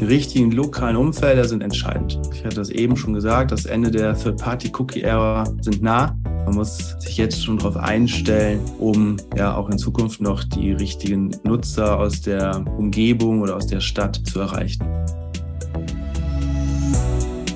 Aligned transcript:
Die 0.00 0.06
richtigen 0.06 0.50
lokalen 0.50 0.96
Umfelder 0.96 1.44
sind 1.44 1.62
entscheidend. 1.62 2.18
Ich 2.32 2.42
hatte 2.42 2.56
das 2.56 2.70
eben 2.70 2.96
schon 2.96 3.12
gesagt, 3.12 3.52
das 3.52 3.66
Ende 3.66 3.90
der 3.90 4.16
Third-Party-Cookie-Ära 4.16 5.44
sind 5.60 5.82
nah. 5.82 6.16
Man 6.46 6.54
muss 6.54 6.96
sich 7.00 7.18
jetzt 7.18 7.44
schon 7.44 7.58
darauf 7.58 7.76
einstellen, 7.76 8.60
um 8.78 9.18
ja 9.36 9.54
auch 9.54 9.68
in 9.68 9.76
Zukunft 9.76 10.22
noch 10.22 10.42
die 10.42 10.72
richtigen 10.72 11.36
Nutzer 11.44 11.98
aus 11.98 12.22
der 12.22 12.64
Umgebung 12.78 13.42
oder 13.42 13.56
aus 13.56 13.66
der 13.66 13.80
Stadt 13.80 14.16
zu 14.24 14.40
erreichen. 14.40 14.82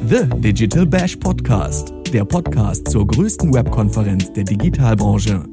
The 0.06 0.28
Digital 0.36 0.84
Bash 0.84 1.16
Podcast, 1.16 1.94
der 2.12 2.26
Podcast 2.26 2.90
zur 2.90 3.06
größten 3.06 3.54
Webkonferenz 3.54 4.30
der 4.34 4.44
Digitalbranche. 4.44 5.44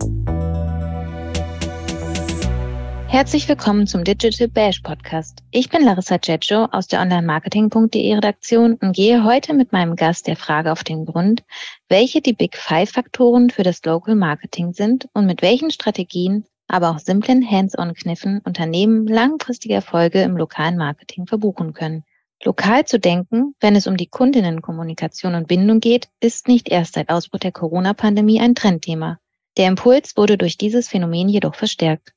Herzlich 3.12 3.50
willkommen 3.50 3.88
zum 3.88 4.06
Digital 4.06 4.48
Bash 4.48 4.80
Podcast. 4.80 5.44
Ich 5.52 5.70
bin 5.70 5.84
Larissa 5.84 6.18
Ceccio 6.22 6.70
aus 6.72 6.88
der 6.88 7.02
Online-Marketing.de 7.02 8.16
Redaktion 8.16 8.76
und 8.76 8.96
gehe 8.96 9.26
heute 9.26 9.54
mit 9.54 9.74
meinem 9.74 9.98
Gast 9.98 10.28
der 10.28 10.38
Frage 10.38 10.72
auf 10.72 10.86
den 10.86 11.06
Grund, 11.06 11.44
welche 11.90 12.22
die 12.22 12.32
Big 12.32 12.56
Five 12.56 12.90
Faktoren 12.90 13.50
für 13.50 13.64
das 13.64 13.84
Local 13.84 14.16
Marketing 14.16 14.72
sind 14.72 15.10
und 15.14 15.26
mit 15.26 15.42
welchen 15.42 15.72
Strategien, 15.72 16.46
aber 16.70 16.90
auch 16.90 17.00
simplen 17.00 17.46
Hands-on-Kniffen 17.46 18.40
Unternehmen 18.46 19.06
langfristige 19.08 19.74
Erfolge 19.74 20.22
im 20.22 20.38
lokalen 20.38 20.78
Marketing 20.78 21.28
verbuchen 21.28 21.74
können. 21.74 22.06
Lokal 22.46 22.86
zu 22.86 22.98
denken, 22.98 23.56
wenn 23.60 23.76
es 23.76 23.88
um 23.88 23.98
die 23.98 24.08
Kundinnenkommunikation 24.08 25.36
und 25.36 25.50
Bindung 25.50 25.82
geht, 25.82 26.08
ist 26.22 26.48
nicht 26.48 26.70
erst 26.70 26.94
seit 26.94 27.10
Ausbruch 27.10 27.40
der 27.40 27.52
Corona-Pandemie 27.52 28.40
ein 28.40 28.56
Trendthema. 28.56 29.20
Der 29.58 29.68
Impuls 29.68 30.16
wurde 30.16 30.38
durch 30.38 30.58
dieses 30.58 30.88
Phänomen 30.88 31.28
jedoch 31.28 31.56
verstärkt. 31.56 32.14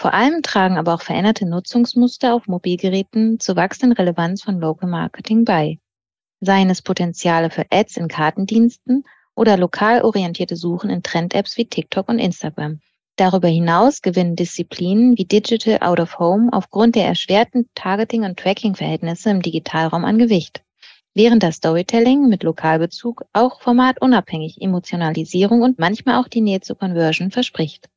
Vor 0.00 0.14
allem 0.14 0.42
tragen 0.42 0.78
aber 0.78 0.94
auch 0.94 1.02
veränderte 1.02 1.44
Nutzungsmuster 1.44 2.32
auf 2.32 2.46
Mobilgeräten 2.46 3.40
zur 3.40 3.56
wachsenden 3.56 3.96
Relevanz 3.96 4.42
von 4.42 4.60
Local 4.60 4.88
Marketing 4.88 5.44
bei. 5.44 5.80
Seien 6.40 6.70
es 6.70 6.82
Potenziale 6.82 7.50
für 7.50 7.66
Ads 7.70 7.96
in 7.96 8.06
Kartendiensten 8.06 9.02
oder 9.34 9.56
lokal 9.56 10.02
orientierte 10.02 10.54
Suchen 10.54 10.88
in 10.88 11.02
Trend-Apps 11.02 11.56
wie 11.56 11.66
TikTok 11.66 12.08
und 12.08 12.20
Instagram. 12.20 12.78
Darüber 13.16 13.48
hinaus 13.48 14.00
gewinnen 14.00 14.36
Disziplinen 14.36 15.18
wie 15.18 15.24
Digital 15.24 15.78
Out 15.80 15.98
of 15.98 16.20
Home 16.20 16.48
aufgrund 16.52 16.94
der 16.94 17.06
erschwerten 17.06 17.68
Targeting- 17.74 18.22
und 18.22 18.38
Tracking-Verhältnisse 18.38 19.30
im 19.30 19.42
Digitalraum 19.42 20.04
an 20.04 20.18
Gewicht. 20.18 20.62
Während 21.14 21.42
das 21.42 21.56
Storytelling 21.56 22.28
mit 22.28 22.44
Lokalbezug 22.44 23.24
auch 23.32 23.60
formatunabhängig 23.60 24.60
Emotionalisierung 24.60 25.62
und 25.62 25.80
manchmal 25.80 26.20
auch 26.20 26.28
die 26.28 26.40
Nähe 26.40 26.60
zur 26.60 26.78
Conversion 26.78 27.32
verspricht. 27.32 27.88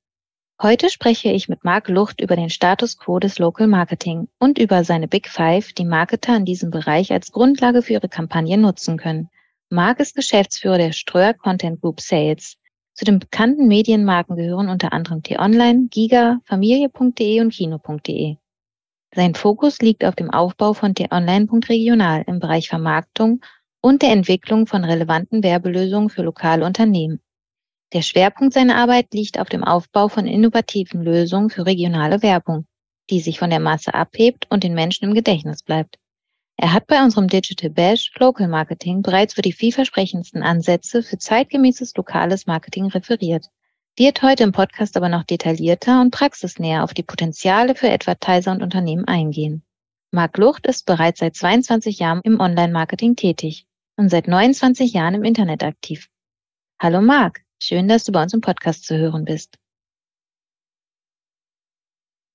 Heute 0.64 0.92
spreche 0.92 1.32
ich 1.32 1.50
mit 1.50 1.64
Marc 1.64 1.90
Lucht 1.90 2.22
über 2.22 2.36
den 2.36 2.52
Status 2.52 2.96
quo 2.96 3.18
des 3.18 3.40
Local 3.40 3.66
Marketing 3.66 4.28
und 4.38 4.60
über 4.60 4.84
seine 4.84 5.08
Big 5.08 5.28
Five, 5.28 5.74
die 5.74 5.86
Marketer 5.86 6.38
in 6.38 6.46
diesem 6.46 6.70
Bereich 6.70 7.12
als 7.12 7.32
Grundlage 7.32 7.82
für 7.82 7.94
ihre 7.94 8.10
Kampagne 8.10 8.60
nutzen 8.60 8.98
können. 8.98 9.30
Marc 9.72 10.00
ist 10.00 10.16
Geschäftsführer 10.16 10.78
der 10.78 10.92
Ströer 10.92 11.34
Content 11.34 11.82
Group 11.82 12.00
Sales. 12.00 12.58
Zu 12.94 13.06
den 13.06 13.18
bekannten 13.18 13.68
Medienmarken 13.68 14.36
gehören 14.36 14.70
unter 14.70 14.94
anderem 14.94 15.24
T-Online, 15.24 15.88
Giga, 15.90 16.42
Familie.de 16.46 17.42
und 17.42 17.52
Kino.de. 17.52 18.36
Sein 19.16 19.34
Fokus 19.34 19.80
liegt 19.80 20.06
auf 20.06 20.14
dem 20.14 20.30
Aufbau 20.30 20.74
von 20.74 20.94
T-Online.regional 20.94 22.24
im 22.28 22.38
Bereich 22.38 22.70
Vermarktung 22.70 23.42
und 23.82 24.04
der 24.04 24.12
Entwicklung 24.12 24.68
von 24.68 24.84
relevanten 24.84 25.42
Werbelösungen 25.42 26.12
für 26.12 26.22
lokale 26.22 26.64
Unternehmen. 26.64 27.20
Der 27.94 28.02
Schwerpunkt 28.04 28.54
seiner 28.54 28.78
Arbeit 28.78 29.14
liegt 29.14 29.38
auf 29.38 29.50
dem 29.50 29.66
Aufbau 29.66 30.08
von 30.08 30.26
innovativen 30.26 31.02
Lösungen 31.02 31.50
für 31.50 31.66
regionale 31.66 32.22
Werbung, 32.24 32.66
die 33.10 33.20
sich 33.20 33.38
von 33.38 33.50
der 33.50 33.60
Masse 33.60 33.94
abhebt 33.94 34.48
und 34.50 34.64
den 34.64 34.74
Menschen 34.74 35.06
im 35.06 35.14
Gedächtnis 35.14 35.62
bleibt. 35.62 35.98
Er 36.56 36.72
hat 36.72 36.88
bei 36.88 37.04
unserem 37.04 37.28
Digital 37.28 37.70
Bash 37.70 38.12
Local 38.18 38.48
Marketing 38.48 39.02
bereits 39.02 39.34
für 39.34 39.42
die 39.42 39.52
vielversprechendsten 39.52 40.42
Ansätze 40.42 41.04
für 41.04 41.18
zeitgemäßes 41.18 41.96
lokales 41.98 42.46
Marketing 42.46 42.86
referiert, 42.86 43.48
wird 43.98 44.22
heute 44.22 44.44
im 44.44 44.54
Podcast 44.54 44.96
aber 44.96 45.10
noch 45.10 45.26
detaillierter 45.26 46.00
und 46.00 46.12
praxisnäher 46.12 46.86
auf 46.86 46.94
die 46.94 47.04
Potenziale 47.04 47.76
für 47.76 47.92
Advertiser 47.92 48.52
und 48.52 48.64
Unternehmen 48.64 49.06
eingehen. 49.06 49.64
Marc 50.12 50.38
Lucht 50.38 50.66
ist 50.66 50.86
bereits 50.86 51.20
seit 51.20 51.36
22 51.36 52.00
Jahren 52.00 52.22
im 52.24 52.40
Online-Marketing 52.40 53.18
tätig 53.18 53.66
und 53.98 54.10
seit 54.10 54.28
29 54.30 54.94
Jahren 54.94 55.16
im 55.16 55.24
Internet 55.24 55.64
aktiv. 55.64 56.08
Hallo 56.80 57.02
Marc, 57.02 57.42
Schön, 57.64 57.88
dass 57.88 58.04
du 58.04 58.12
bei 58.12 58.24
uns 58.24 58.34
im 58.34 58.42
Podcast 58.42 58.86
zu 58.86 58.98
hören 58.98 59.24
bist. 59.24 59.60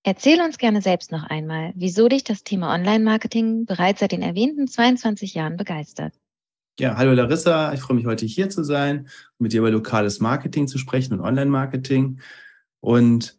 Erzähl 0.04 0.40
uns 0.40 0.56
gerne 0.56 0.80
selbst 0.80 1.10
noch 1.10 1.24
einmal, 1.24 1.72
wieso 1.74 2.06
dich 2.06 2.22
das 2.22 2.44
Thema 2.44 2.72
Online-Marketing 2.72 3.66
bereits 3.66 3.98
seit 3.98 4.12
den 4.12 4.22
erwähnten 4.22 4.68
22 4.68 5.34
Jahren 5.34 5.56
begeistert. 5.56 6.14
Ja, 6.78 6.96
hallo 6.96 7.12
Larissa, 7.12 7.72
ich 7.72 7.80
freue 7.80 7.96
mich 7.96 8.06
heute 8.06 8.24
hier 8.24 8.50
zu 8.50 8.62
sein, 8.62 9.08
mit 9.40 9.52
dir 9.52 9.58
über 9.58 9.72
lokales 9.72 10.20
Marketing 10.20 10.68
zu 10.68 10.78
sprechen 10.78 11.14
und 11.14 11.20
Online-Marketing. 11.22 12.20
Und 12.78 13.36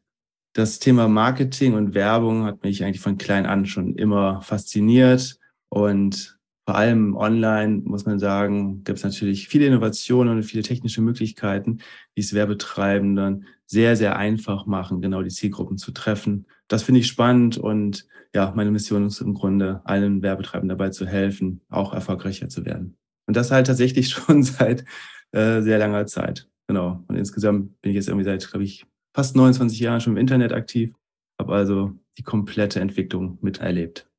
das 0.51 0.79
Thema 0.79 1.07
Marketing 1.07 1.73
und 1.73 1.93
Werbung 1.93 2.43
hat 2.43 2.63
mich 2.63 2.83
eigentlich 2.83 2.99
von 2.99 3.17
klein 3.17 3.45
an 3.45 3.65
schon 3.65 3.95
immer 3.95 4.41
fasziniert 4.41 5.39
und 5.69 6.36
vor 6.67 6.75
allem 6.75 7.15
online, 7.15 7.81
muss 7.85 8.05
man 8.05 8.19
sagen, 8.19 8.83
gibt 8.83 8.97
es 8.97 9.03
natürlich 9.05 9.47
viele 9.47 9.67
Innovationen 9.67 10.35
und 10.35 10.43
viele 10.43 10.63
technische 10.63 11.01
Möglichkeiten, 11.01 11.77
die 12.17 12.21
es 12.21 12.33
Werbetreibenden 12.33 13.45
sehr, 13.65 13.95
sehr 13.95 14.17
einfach 14.17 14.65
machen, 14.65 15.01
genau 15.01 15.21
die 15.21 15.29
Zielgruppen 15.29 15.77
zu 15.77 15.93
treffen. 15.93 16.45
Das 16.67 16.83
finde 16.83 16.99
ich 16.99 17.07
spannend 17.07 17.57
und 17.57 18.05
ja, 18.35 18.51
meine 18.53 18.71
Mission 18.71 19.07
ist 19.07 19.21
im 19.21 19.33
Grunde, 19.33 19.79
allen 19.85 20.21
Werbetreibenden 20.21 20.77
dabei 20.77 20.89
zu 20.89 21.07
helfen, 21.07 21.61
auch 21.69 21.93
erfolgreicher 21.93 22.49
zu 22.49 22.65
werden. 22.65 22.97
Und 23.27 23.37
das 23.37 23.49
halt 23.49 23.67
tatsächlich 23.67 24.09
schon 24.09 24.43
seit 24.43 24.83
äh, 25.31 25.61
sehr 25.61 25.77
langer 25.77 26.05
Zeit. 26.05 26.49
Genau. 26.67 27.01
Und 27.07 27.15
insgesamt 27.15 27.79
bin 27.79 27.91
ich 27.91 27.95
jetzt 27.95 28.09
irgendwie 28.09 28.25
seit, 28.25 28.45
glaube 28.45 28.65
ich, 28.65 28.85
fast 29.15 29.37
29 29.37 29.79
Jahren 29.79 30.01
schon 30.01 30.13
im 30.13 30.17
Internet 30.19 30.51
aktiv, 30.51 30.93
habe 31.39 31.55
also 31.55 31.93
die 32.17 32.23
komplette 32.23 32.81
Entwicklung 32.81 33.37
miterlebt. 33.41 34.09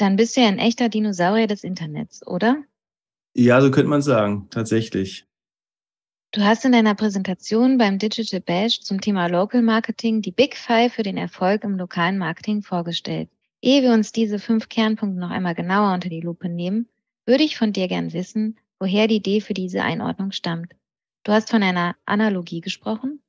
Dann 0.00 0.16
bist 0.16 0.34
du 0.34 0.40
ja 0.40 0.48
ein 0.48 0.58
echter 0.58 0.88
Dinosaurier 0.88 1.46
des 1.46 1.62
Internets, 1.62 2.26
oder? 2.26 2.64
Ja, 3.34 3.60
so 3.60 3.70
könnte 3.70 3.90
man 3.90 4.00
sagen, 4.00 4.48
tatsächlich. 4.48 5.26
Du 6.32 6.40
hast 6.40 6.64
in 6.64 6.72
deiner 6.72 6.94
Präsentation 6.94 7.76
beim 7.76 7.98
Digital 7.98 8.40
Bash 8.40 8.80
zum 8.80 9.02
Thema 9.02 9.26
Local 9.26 9.60
Marketing 9.60 10.22
die 10.22 10.30
Big 10.30 10.56
Five 10.56 10.94
für 10.94 11.02
den 11.02 11.18
Erfolg 11.18 11.64
im 11.64 11.76
lokalen 11.76 12.16
Marketing 12.16 12.62
vorgestellt. 12.62 13.28
Ehe 13.60 13.82
wir 13.82 13.92
uns 13.92 14.10
diese 14.10 14.38
fünf 14.38 14.70
Kernpunkte 14.70 15.20
noch 15.20 15.28
einmal 15.28 15.54
genauer 15.54 15.92
unter 15.92 16.08
die 16.08 16.22
Lupe 16.22 16.48
nehmen, 16.48 16.88
würde 17.26 17.44
ich 17.44 17.58
von 17.58 17.74
dir 17.74 17.86
gern 17.86 18.14
wissen, 18.14 18.58
woher 18.78 19.06
die 19.06 19.16
Idee 19.16 19.42
für 19.42 19.52
diese 19.52 19.82
Einordnung 19.82 20.32
stammt. 20.32 20.72
Du 21.24 21.32
hast 21.32 21.50
von 21.50 21.62
einer 21.62 21.94
Analogie 22.06 22.62
gesprochen? 22.62 23.20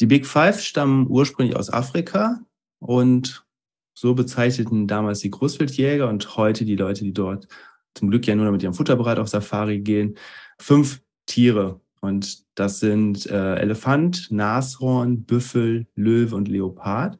Die 0.00 0.06
Big 0.06 0.26
Five 0.26 0.60
stammen 0.60 1.06
ursprünglich 1.08 1.56
aus 1.56 1.72
Afrika 1.72 2.44
und 2.80 3.45
so 3.96 4.14
bezeichneten 4.14 4.86
damals 4.86 5.20
die 5.20 5.30
Großwildjäger 5.30 6.08
und 6.08 6.36
heute 6.36 6.64
die 6.64 6.76
Leute, 6.76 7.02
die 7.02 7.14
dort 7.14 7.48
zum 7.94 8.10
Glück 8.10 8.26
ja 8.26 8.34
nur 8.34 8.50
mit 8.52 8.62
ihrem 8.62 8.74
Futterbereit 8.74 9.18
auf 9.18 9.28
Safari 9.28 9.80
gehen, 9.80 10.18
fünf 10.60 11.00
Tiere. 11.24 11.80
Und 12.02 12.44
das 12.58 12.78
sind 12.78 13.24
äh, 13.26 13.56
Elefant, 13.56 14.30
Nashorn, 14.30 15.24
Büffel, 15.24 15.86
Löwe 15.94 16.36
und 16.36 16.46
Leopard. 16.46 17.18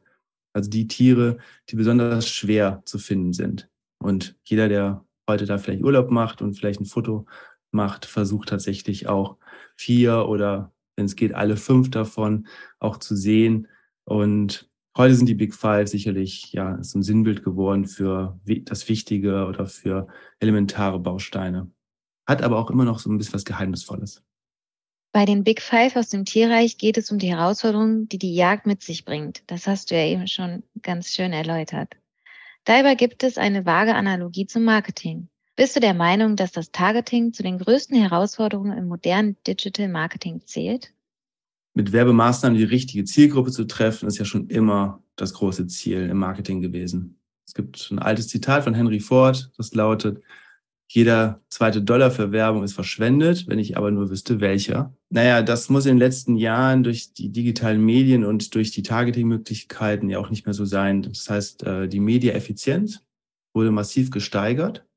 Also 0.53 0.69
die 0.69 0.87
Tiere, 0.87 1.39
die 1.69 1.75
besonders 1.75 2.29
schwer 2.29 2.83
zu 2.85 2.99
finden 2.99 3.33
sind. 3.33 3.69
Und 3.97 4.35
jeder, 4.43 4.69
der 4.69 5.03
heute 5.27 5.47
da 5.47 5.57
vielleicht 5.57 5.83
Urlaub 5.83 6.11
macht 6.11 6.43
und 6.43 6.53
vielleicht 6.53 6.79
ein 6.79 6.85
Foto 6.85 7.25
macht, 7.71 8.05
versucht 8.05 8.49
tatsächlich 8.49 9.07
auch 9.07 9.37
vier 9.75 10.27
oder 10.27 10.71
wenn 10.95 11.05
es 11.05 11.15
geht, 11.15 11.33
alle 11.33 11.57
fünf 11.57 11.89
davon 11.89 12.47
auch 12.79 12.97
zu 12.97 13.15
sehen. 13.15 13.67
Und 14.05 14.69
Heute 14.97 15.13
sind 15.13 15.27
die 15.27 15.35
Big 15.35 15.53
Five 15.53 15.87
sicherlich 15.87 16.53
ja 16.53 16.81
so 16.81 16.97
ein 16.97 17.03
Sinnbild 17.03 17.43
geworden 17.43 17.85
für 17.85 18.39
das 18.47 18.89
Wichtige 18.89 19.45
oder 19.45 19.67
für 19.67 20.07
elementare 20.39 20.99
Bausteine. 20.99 21.69
Hat 22.25 22.41
aber 22.41 22.57
auch 22.57 22.71
immer 22.71 22.83
noch 22.83 22.97
so 22.97 23.11
ein 23.11 23.19
bisschen 23.19 23.35
was 23.35 23.45
Geheimnisvolles. 23.45 24.23
Bei 25.11 25.25
den 25.25 25.43
Big 25.43 25.61
Five 25.61 25.95
aus 25.97 26.09
dem 26.09 26.25
Tierreich 26.25 26.79
geht 26.79 26.97
es 26.97 27.11
um 27.11 27.19
die 27.19 27.29
Herausforderungen, 27.29 28.09
die 28.09 28.17
die 28.17 28.33
Jagd 28.33 28.65
mit 28.65 28.81
sich 28.81 29.05
bringt. 29.05 29.43
Das 29.45 29.67
hast 29.67 29.91
du 29.91 29.95
ja 29.95 30.03
eben 30.03 30.27
schon 30.27 30.63
ganz 30.81 31.13
schön 31.13 31.31
erläutert. 31.31 31.95
Dabei 32.63 32.95
gibt 32.95 33.23
es 33.23 33.37
eine 33.37 33.67
vage 33.67 33.93
Analogie 33.93 34.47
zum 34.47 34.63
Marketing. 34.63 35.29
Bist 35.55 35.75
du 35.75 35.79
der 35.79 35.93
Meinung, 35.93 36.35
dass 36.35 36.51
das 36.51 36.71
Targeting 36.71 37.33
zu 37.33 37.43
den 37.43 37.59
größten 37.59 37.95
Herausforderungen 37.95 38.75
im 38.75 38.87
modernen 38.87 39.37
Digital 39.45 39.89
Marketing 39.89 40.41
zählt? 40.45 40.91
Mit 41.77 41.91
Werbemaßnahmen 41.91 42.57
die 42.57 42.63
richtige 42.63 43.05
Zielgruppe 43.05 43.51
zu 43.51 43.65
treffen, 43.65 44.07
ist 44.07 44.17
ja 44.17 44.25
schon 44.25 44.47
immer 44.47 45.03
das 45.15 45.35
große 45.35 45.67
Ziel 45.67 46.09
im 46.09 46.17
Marketing 46.17 46.59
gewesen. 46.59 47.19
Es 47.45 47.53
gibt 47.53 47.91
ein 47.91 47.99
altes 47.99 48.29
Zitat 48.29 48.63
von 48.63 48.73
Henry 48.73 48.99
Ford, 48.99 49.51
das 49.57 49.75
lautet, 49.75 50.19
jeder 50.89 51.39
zweite 51.49 51.83
Dollar 51.83 52.09
für 52.09 52.31
Werbung 52.31 52.63
ist 52.63 52.73
verschwendet, 52.73 53.45
wenn 53.47 53.59
ich 53.59 53.77
aber 53.77 53.91
nur 53.91 54.09
wüsste, 54.09 54.39
welcher. 54.39 54.95
Naja, 55.09 55.43
das 55.43 55.69
muss 55.69 55.85
in 55.85 55.93
den 55.95 55.99
letzten 55.99 56.35
Jahren 56.35 56.83
durch 56.83 57.13
die 57.13 57.29
digitalen 57.29 57.85
Medien 57.85 58.25
und 58.25 58.55
durch 58.55 58.71
die 58.71 58.81
Targeting-Möglichkeiten 58.81 60.09
ja 60.09 60.17
auch 60.17 60.31
nicht 60.31 60.47
mehr 60.47 60.55
so 60.55 60.65
sein. 60.65 61.03
Das 61.03 61.29
heißt, 61.29 61.63
äh, 61.63 61.87
die 61.87 61.99
Mediaeffizienz 61.99 63.03
wurde 63.53 63.69
massiv 63.69 64.09
gesteigert. 64.09 64.87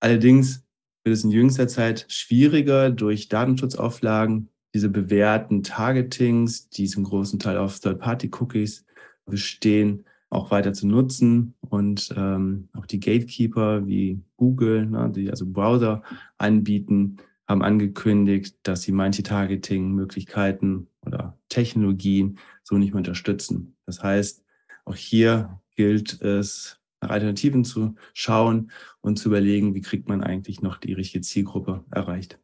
Allerdings 0.00 0.64
wird 1.04 1.14
es 1.14 1.24
in 1.24 1.30
jüngster 1.30 1.68
Zeit 1.68 2.06
schwieriger 2.08 2.90
durch 2.90 3.28
Datenschutzauflagen, 3.28 4.48
diese 4.74 4.90
bewährten 4.90 5.62
Targetings, 5.62 6.68
die 6.68 6.86
zum 6.86 7.04
großen 7.04 7.38
Teil 7.38 7.56
auf 7.56 7.78
Third-Party-Cookies 7.78 8.84
bestehen, 9.24 10.04
auch 10.30 10.50
weiter 10.50 10.72
zu 10.72 10.88
nutzen 10.88 11.54
und 11.60 12.12
ähm, 12.16 12.68
auch 12.72 12.86
die 12.86 12.98
Gatekeeper 12.98 13.86
wie 13.86 14.20
Google, 14.36 14.86
ne, 14.86 15.10
die 15.14 15.30
also 15.30 15.46
Browser 15.46 16.02
anbieten, 16.38 17.18
haben 17.46 17.62
angekündigt, 17.62 18.56
dass 18.64 18.82
sie 18.82 18.92
manche 18.92 19.22
Targeting-Möglichkeiten 19.22 20.88
oder 21.02 21.38
Technologien 21.48 22.38
so 22.64 22.76
nicht 22.76 22.92
mehr 22.92 22.98
unterstützen. 22.98 23.76
Das 23.86 24.02
heißt, 24.02 24.44
auch 24.86 24.96
hier 24.96 25.60
gilt 25.76 26.20
es, 26.20 26.80
nach 27.00 27.10
Alternativen 27.10 27.64
zu 27.64 27.94
schauen 28.14 28.70
und 29.02 29.18
zu 29.18 29.28
überlegen, 29.28 29.74
wie 29.74 29.82
kriegt 29.82 30.08
man 30.08 30.22
eigentlich 30.22 30.62
noch 30.62 30.78
die 30.78 30.94
richtige 30.94 31.20
Zielgruppe 31.20 31.84
erreicht. 31.90 32.38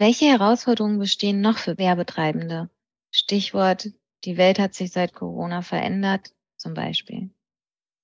Welche 0.00 0.26
Herausforderungen 0.26 1.00
bestehen 1.00 1.40
noch 1.40 1.58
für 1.58 1.76
Werbetreibende? 1.76 2.70
Stichwort, 3.10 3.90
die 4.24 4.36
Welt 4.36 4.60
hat 4.60 4.74
sich 4.74 4.92
seit 4.92 5.12
Corona 5.12 5.60
verändert, 5.62 6.32
zum 6.56 6.74
Beispiel. 6.74 7.30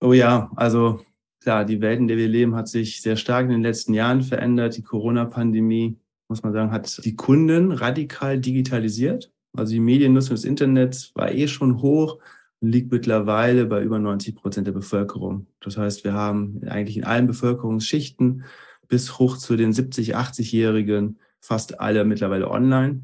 Oh 0.00 0.12
ja, 0.12 0.50
also 0.56 1.00
klar, 1.40 1.64
die 1.64 1.80
Welt, 1.80 2.00
in 2.00 2.08
der 2.08 2.16
wir 2.16 2.26
leben, 2.26 2.56
hat 2.56 2.66
sich 2.66 3.00
sehr 3.00 3.16
stark 3.16 3.44
in 3.44 3.52
den 3.52 3.62
letzten 3.62 3.94
Jahren 3.94 4.22
verändert. 4.22 4.76
Die 4.76 4.82
Corona-Pandemie, 4.82 5.96
muss 6.26 6.42
man 6.42 6.52
sagen, 6.52 6.72
hat 6.72 7.04
die 7.04 7.14
Kunden 7.14 7.70
radikal 7.70 8.40
digitalisiert. 8.40 9.30
Also 9.56 9.74
die 9.74 9.80
Mediennutzung 9.80 10.34
des 10.34 10.44
Internets 10.44 11.12
war 11.14 11.30
eh 11.30 11.46
schon 11.46 11.80
hoch 11.80 12.18
und 12.58 12.72
liegt 12.72 12.90
mittlerweile 12.90 13.66
bei 13.66 13.80
über 13.80 14.00
90 14.00 14.34
Prozent 14.34 14.66
der 14.66 14.72
Bevölkerung. 14.72 15.46
Das 15.60 15.76
heißt, 15.76 16.02
wir 16.02 16.12
haben 16.12 16.60
eigentlich 16.66 16.96
in 16.96 17.04
allen 17.04 17.28
Bevölkerungsschichten 17.28 18.44
bis 18.88 19.20
hoch 19.20 19.36
zu 19.36 19.54
den 19.54 19.72
70, 19.72 20.16
80-Jährigen 20.16 21.20
fast 21.44 21.80
alle 21.80 22.04
mittlerweile 22.04 22.50
online. 22.50 23.02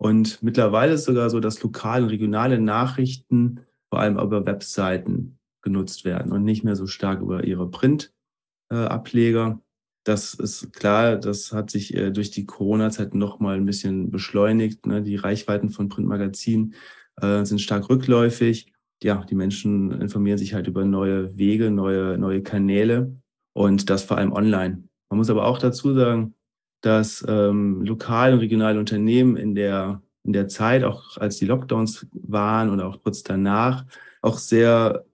Und 0.00 0.42
mittlerweile 0.42 0.94
ist 0.94 1.04
sogar 1.04 1.30
so, 1.30 1.40
dass 1.40 1.62
lokale 1.62 2.04
und 2.04 2.10
regionale 2.10 2.60
Nachrichten 2.60 3.60
vor 3.90 4.00
allem 4.00 4.18
über 4.18 4.44
Webseiten 4.46 5.38
genutzt 5.62 6.04
werden 6.04 6.32
und 6.32 6.44
nicht 6.44 6.64
mehr 6.64 6.76
so 6.76 6.86
stark 6.86 7.20
über 7.20 7.44
ihre 7.44 7.70
Print-Ableger. 7.70 9.60
Das 10.04 10.34
ist 10.34 10.72
klar, 10.72 11.16
das 11.16 11.52
hat 11.52 11.70
sich 11.70 11.94
äh, 11.94 12.10
durch 12.10 12.30
die 12.30 12.46
Corona-Zeit 12.46 13.14
noch 13.14 13.40
mal 13.40 13.56
ein 13.56 13.66
bisschen 13.66 14.10
beschleunigt. 14.10 14.86
Ne? 14.86 15.02
Die 15.02 15.16
Reichweiten 15.16 15.70
von 15.70 15.88
Printmagazinen 15.88 16.74
äh, 17.20 17.44
sind 17.44 17.60
stark 17.60 17.88
rückläufig. 17.90 18.72
Ja, 19.02 19.24
die 19.24 19.34
Menschen 19.34 20.00
informieren 20.00 20.38
sich 20.38 20.54
halt 20.54 20.66
über 20.66 20.84
neue 20.84 21.36
Wege, 21.36 21.70
neue, 21.70 22.18
neue 22.18 22.42
Kanäle 22.42 23.16
und 23.54 23.90
das 23.90 24.04
vor 24.04 24.16
allem 24.16 24.32
online. 24.32 24.84
Man 25.10 25.18
muss 25.18 25.30
aber 25.30 25.46
auch 25.46 25.58
dazu 25.58 25.94
sagen, 25.94 26.34
dass 26.80 27.24
ähm, 27.28 27.82
lokale 27.82 28.34
und 28.34 28.40
regionale 28.40 28.78
Unternehmen 28.78 29.36
in 29.36 29.54
der, 29.54 30.02
in 30.24 30.32
der 30.32 30.48
Zeit, 30.48 30.84
auch 30.84 31.16
als 31.16 31.38
die 31.38 31.46
Lockdowns 31.46 32.06
waren 32.12 32.70
oder 32.70 32.86
auch 32.86 33.02
kurz 33.02 33.22
danach, 33.22 33.84
auch 34.22 34.38
sehr 34.38 35.04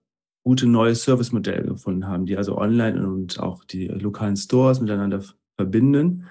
gute 0.43 0.67
neue 0.67 0.93
Servicemodelle 0.93 1.63
gefunden 1.63 2.07
haben, 2.07 2.25
die 2.27 2.37
also 2.37 2.57
online 2.57 3.07
und 3.07 3.39
auch 3.39 3.63
die 3.63 3.87
lokalen 3.87 4.37
Stores 4.37 4.79
miteinander 4.79 5.23
verbinden. 5.55 6.25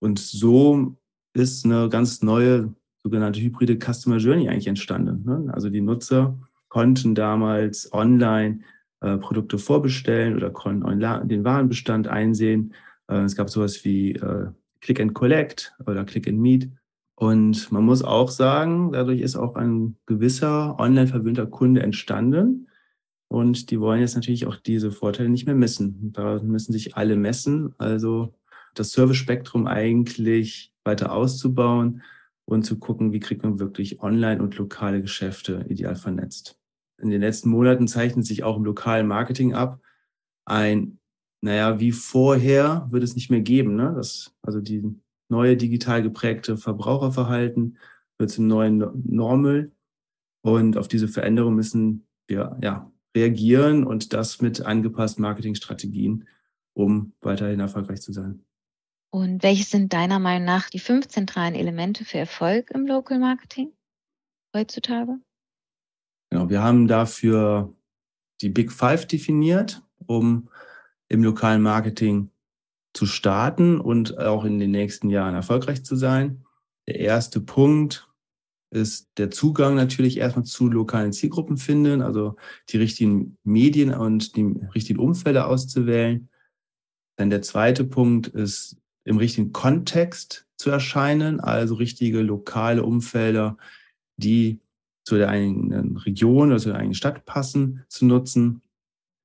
Und 0.00 0.18
so 0.18 0.96
ist 1.32 1.64
eine 1.64 1.88
ganz 1.88 2.22
neue 2.22 2.74
sogenannte 3.02 3.40
hybride 3.40 3.78
Customer 3.78 4.18
Journey 4.18 4.48
eigentlich 4.48 4.66
entstanden. 4.66 5.24
Ne? 5.24 5.50
Also 5.54 5.70
die 5.70 5.80
Nutzer 5.80 6.38
konnten 6.68 7.14
damals 7.14 7.90
online 7.92 8.60
äh, 9.00 9.16
Produkte 9.16 9.56
vorbestellen 9.56 10.36
oder 10.36 10.50
konnten 10.50 11.00
den 11.28 11.44
Warenbestand 11.44 12.06
einsehen 12.06 12.74
äh, 13.08 13.22
es 13.22 13.34
gab 13.34 13.50
sowas 13.50 13.84
wie 13.84 14.12
äh, 14.12 14.46
Click 14.80 15.00
and 15.00 15.14
Collect 15.14 15.74
oder 15.86 16.04
Click 16.04 16.28
and 16.28 16.38
Meet. 16.38 16.70
Und 17.14 17.72
man 17.72 17.84
muss 17.84 18.02
auch 18.02 18.30
sagen, 18.30 18.92
dadurch 18.92 19.20
ist 19.20 19.36
auch 19.36 19.56
ein 19.56 19.96
gewisser 20.06 20.78
online 20.78 21.08
verwöhnter 21.08 21.46
Kunde 21.46 21.82
entstanden. 21.82 22.68
Und 23.28 23.70
die 23.70 23.80
wollen 23.80 24.00
jetzt 24.00 24.14
natürlich 24.14 24.46
auch 24.46 24.56
diese 24.56 24.92
Vorteile 24.92 25.28
nicht 25.28 25.46
mehr 25.46 25.54
missen. 25.54 26.12
Da 26.12 26.40
müssen 26.42 26.72
sich 26.72 26.96
alle 26.96 27.16
messen. 27.16 27.74
Also 27.78 28.34
das 28.74 28.92
Service-Spektrum 28.92 29.66
eigentlich 29.66 30.72
weiter 30.84 31.12
auszubauen 31.12 32.02
und 32.44 32.62
zu 32.62 32.78
gucken, 32.78 33.12
wie 33.12 33.20
kriegt 33.20 33.42
man 33.42 33.58
wirklich 33.58 34.00
online 34.00 34.40
und 34.40 34.56
lokale 34.56 35.02
Geschäfte 35.02 35.66
ideal 35.68 35.96
vernetzt. 35.96 36.56
In 37.00 37.10
den 37.10 37.20
letzten 37.20 37.50
Monaten 37.50 37.86
zeichnet 37.86 38.26
sich 38.26 38.42
auch 38.42 38.56
im 38.56 38.64
lokalen 38.64 39.06
Marketing 39.06 39.54
ab 39.54 39.80
ein 40.46 40.97
naja, 41.40 41.78
wie 41.80 41.92
vorher 41.92 42.88
wird 42.90 43.02
es 43.02 43.14
nicht 43.14 43.30
mehr 43.30 43.40
geben. 43.40 43.76
Ne? 43.76 43.92
Das, 43.96 44.34
also 44.42 44.60
die 44.60 44.82
neue 45.28 45.56
digital 45.56 46.02
geprägte 46.02 46.56
Verbraucherverhalten 46.56 47.78
wird 48.18 48.30
zum 48.30 48.46
neuen 48.46 48.84
Normal. 49.04 49.72
Und 50.42 50.76
auf 50.76 50.88
diese 50.88 51.08
Veränderung 51.08 51.54
müssen 51.54 52.06
wir 52.26 52.58
ja, 52.62 52.90
reagieren 53.16 53.84
und 53.84 54.12
das 54.12 54.40
mit 54.40 54.60
angepassten 54.60 55.22
Marketingstrategien, 55.22 56.26
um 56.74 57.12
weiterhin 57.20 57.60
erfolgreich 57.60 58.00
zu 58.00 58.12
sein. 58.12 58.44
Und 59.10 59.42
welches 59.42 59.70
sind 59.70 59.92
deiner 59.92 60.18
Meinung 60.18 60.44
nach 60.44 60.68
die 60.68 60.78
fünf 60.78 61.08
zentralen 61.08 61.54
Elemente 61.54 62.04
für 62.04 62.18
Erfolg 62.18 62.70
im 62.70 62.86
Local 62.86 63.18
Marketing 63.18 63.72
heutzutage? 64.54 65.18
Genau, 66.30 66.50
wir 66.50 66.62
haben 66.62 66.86
dafür 66.86 67.74
die 68.42 68.50
Big 68.50 68.70
Five 68.70 69.06
definiert, 69.06 69.82
um 70.06 70.50
im 71.08 71.22
lokalen 71.22 71.62
Marketing 71.62 72.30
zu 72.94 73.06
starten 73.06 73.80
und 73.80 74.18
auch 74.18 74.44
in 74.44 74.58
den 74.58 74.70
nächsten 74.70 75.10
Jahren 75.10 75.34
erfolgreich 75.34 75.84
zu 75.84 75.96
sein. 75.96 76.44
Der 76.86 76.98
erste 76.98 77.40
Punkt 77.40 78.08
ist 78.70 79.08
der 79.16 79.30
Zugang 79.30 79.74
natürlich 79.74 80.18
erstmal 80.18 80.44
zu 80.44 80.68
lokalen 80.68 81.12
Zielgruppen 81.12 81.56
finden, 81.56 82.02
also 82.02 82.36
die 82.68 82.76
richtigen 82.76 83.38
Medien 83.44 83.94
und 83.94 84.36
die 84.36 84.54
richtigen 84.74 84.98
Umfelder 84.98 85.48
auszuwählen. 85.48 86.28
Dann 87.16 87.30
der 87.30 87.42
zweite 87.42 87.84
Punkt 87.84 88.28
ist 88.28 88.76
im 89.04 89.16
richtigen 89.16 89.52
Kontext 89.52 90.46
zu 90.56 90.70
erscheinen, 90.70 91.40
also 91.40 91.76
richtige 91.76 92.20
lokale 92.20 92.82
Umfelder, 92.82 93.56
die 94.16 94.60
zu 95.04 95.16
der 95.16 95.30
eigenen 95.30 95.96
Region 95.96 96.50
oder 96.50 96.58
zu 96.58 96.68
der 96.68 96.78
eigenen 96.78 96.94
Stadt 96.94 97.24
passen, 97.24 97.84
zu 97.88 98.04
nutzen. 98.04 98.60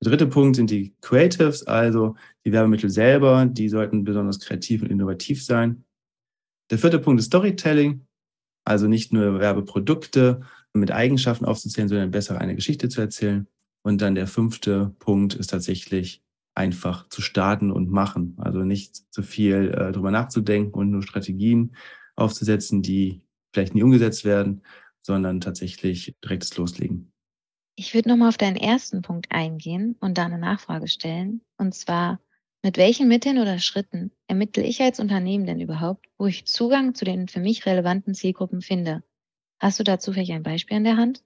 Der 0.03 0.09
dritte 0.09 0.27
Punkt 0.27 0.57
sind 0.57 0.69
die 0.69 0.93
Creatives, 0.99 1.65
also 1.65 2.15
die 2.45 2.51
Werbemittel 2.51 2.89
selber, 2.89 3.45
die 3.45 3.69
sollten 3.69 4.03
besonders 4.03 4.41
kreativ 4.41 4.81
und 4.81 4.91
innovativ 4.91 5.45
sein. 5.45 5.85
Der 6.69 6.77
vierte 6.77 6.99
Punkt 6.99 7.21
ist 7.21 7.27
Storytelling, 7.27 8.05
also 8.65 8.87
nicht 8.87 9.13
nur 9.13 9.39
Werbeprodukte 9.39 10.41
mit 10.73 10.91
Eigenschaften 10.91 11.45
aufzuzählen, 11.45 11.87
sondern 11.87 12.11
besser 12.11 12.41
eine 12.41 12.53
Geschichte 12.53 12.89
zu 12.89 12.99
erzählen. 12.99 13.47
Und 13.81 14.01
dann 14.01 14.15
der 14.15 14.27
fünfte 14.27 14.93
Punkt 14.99 15.35
ist 15.35 15.51
tatsächlich 15.51 16.21
einfach 16.53 17.07
zu 17.07 17.21
starten 17.21 17.71
und 17.71 17.89
machen. 17.89 18.35
Also 18.39 18.59
nicht 18.65 19.13
zu 19.13 19.23
viel 19.23 19.73
äh, 19.73 19.93
drüber 19.93 20.11
nachzudenken 20.11 20.77
und 20.77 20.91
nur 20.91 21.03
Strategien 21.03 21.77
aufzusetzen, 22.17 22.81
die 22.81 23.21
vielleicht 23.53 23.73
nie 23.73 23.83
umgesetzt 23.83 24.25
werden, 24.25 24.63
sondern 25.01 25.39
tatsächlich 25.39 26.13
direktes 26.21 26.57
Loslegen. 26.57 27.12
Ich 27.75 27.93
würde 27.93 28.09
nochmal 28.09 28.29
auf 28.29 28.37
deinen 28.37 28.55
ersten 28.55 29.01
Punkt 29.01 29.27
eingehen 29.31 29.95
und 29.99 30.17
da 30.17 30.25
eine 30.25 30.37
Nachfrage 30.37 30.87
stellen. 30.87 31.41
Und 31.57 31.73
zwar, 31.73 32.19
mit 32.61 32.77
welchen 32.77 33.07
Mitteln 33.07 33.39
oder 33.39 33.57
Schritten 33.57 34.11
ermittle 34.27 34.63
ich 34.63 34.81
als 34.81 34.99
Unternehmen 34.99 35.45
denn 35.45 35.59
überhaupt, 35.59 36.07
wo 36.17 36.27
ich 36.27 36.45
Zugang 36.45 36.93
zu 36.93 37.03
den 37.03 37.27
für 37.27 37.39
mich 37.39 37.65
relevanten 37.65 38.13
Zielgruppen 38.13 38.61
finde? 38.61 39.03
Hast 39.59 39.79
du 39.79 39.83
dazu 39.83 40.13
vielleicht 40.13 40.31
ein 40.31 40.43
Beispiel 40.43 40.77
an 40.77 40.83
der 40.83 40.97
Hand? 40.97 41.23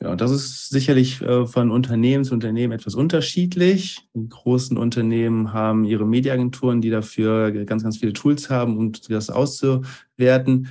Ja, 0.00 0.14
das 0.14 0.30
ist 0.30 0.68
sicherlich 0.68 1.22
äh, 1.22 1.46
von 1.46 1.70
Unternehmen 1.70 2.24
zu 2.24 2.34
Unternehmen 2.34 2.74
etwas 2.74 2.94
unterschiedlich. 2.94 4.06
Die 4.14 4.28
großen 4.28 4.76
Unternehmen 4.76 5.54
haben 5.54 5.84
ihre 5.84 6.04
Mediaagenturen, 6.04 6.82
die 6.82 6.90
dafür 6.90 7.50
ganz, 7.64 7.82
ganz 7.82 7.96
viele 7.96 8.12
Tools 8.12 8.50
haben, 8.50 8.76
um 8.76 8.92
das 9.08 9.30
auszuwerten. 9.30 10.68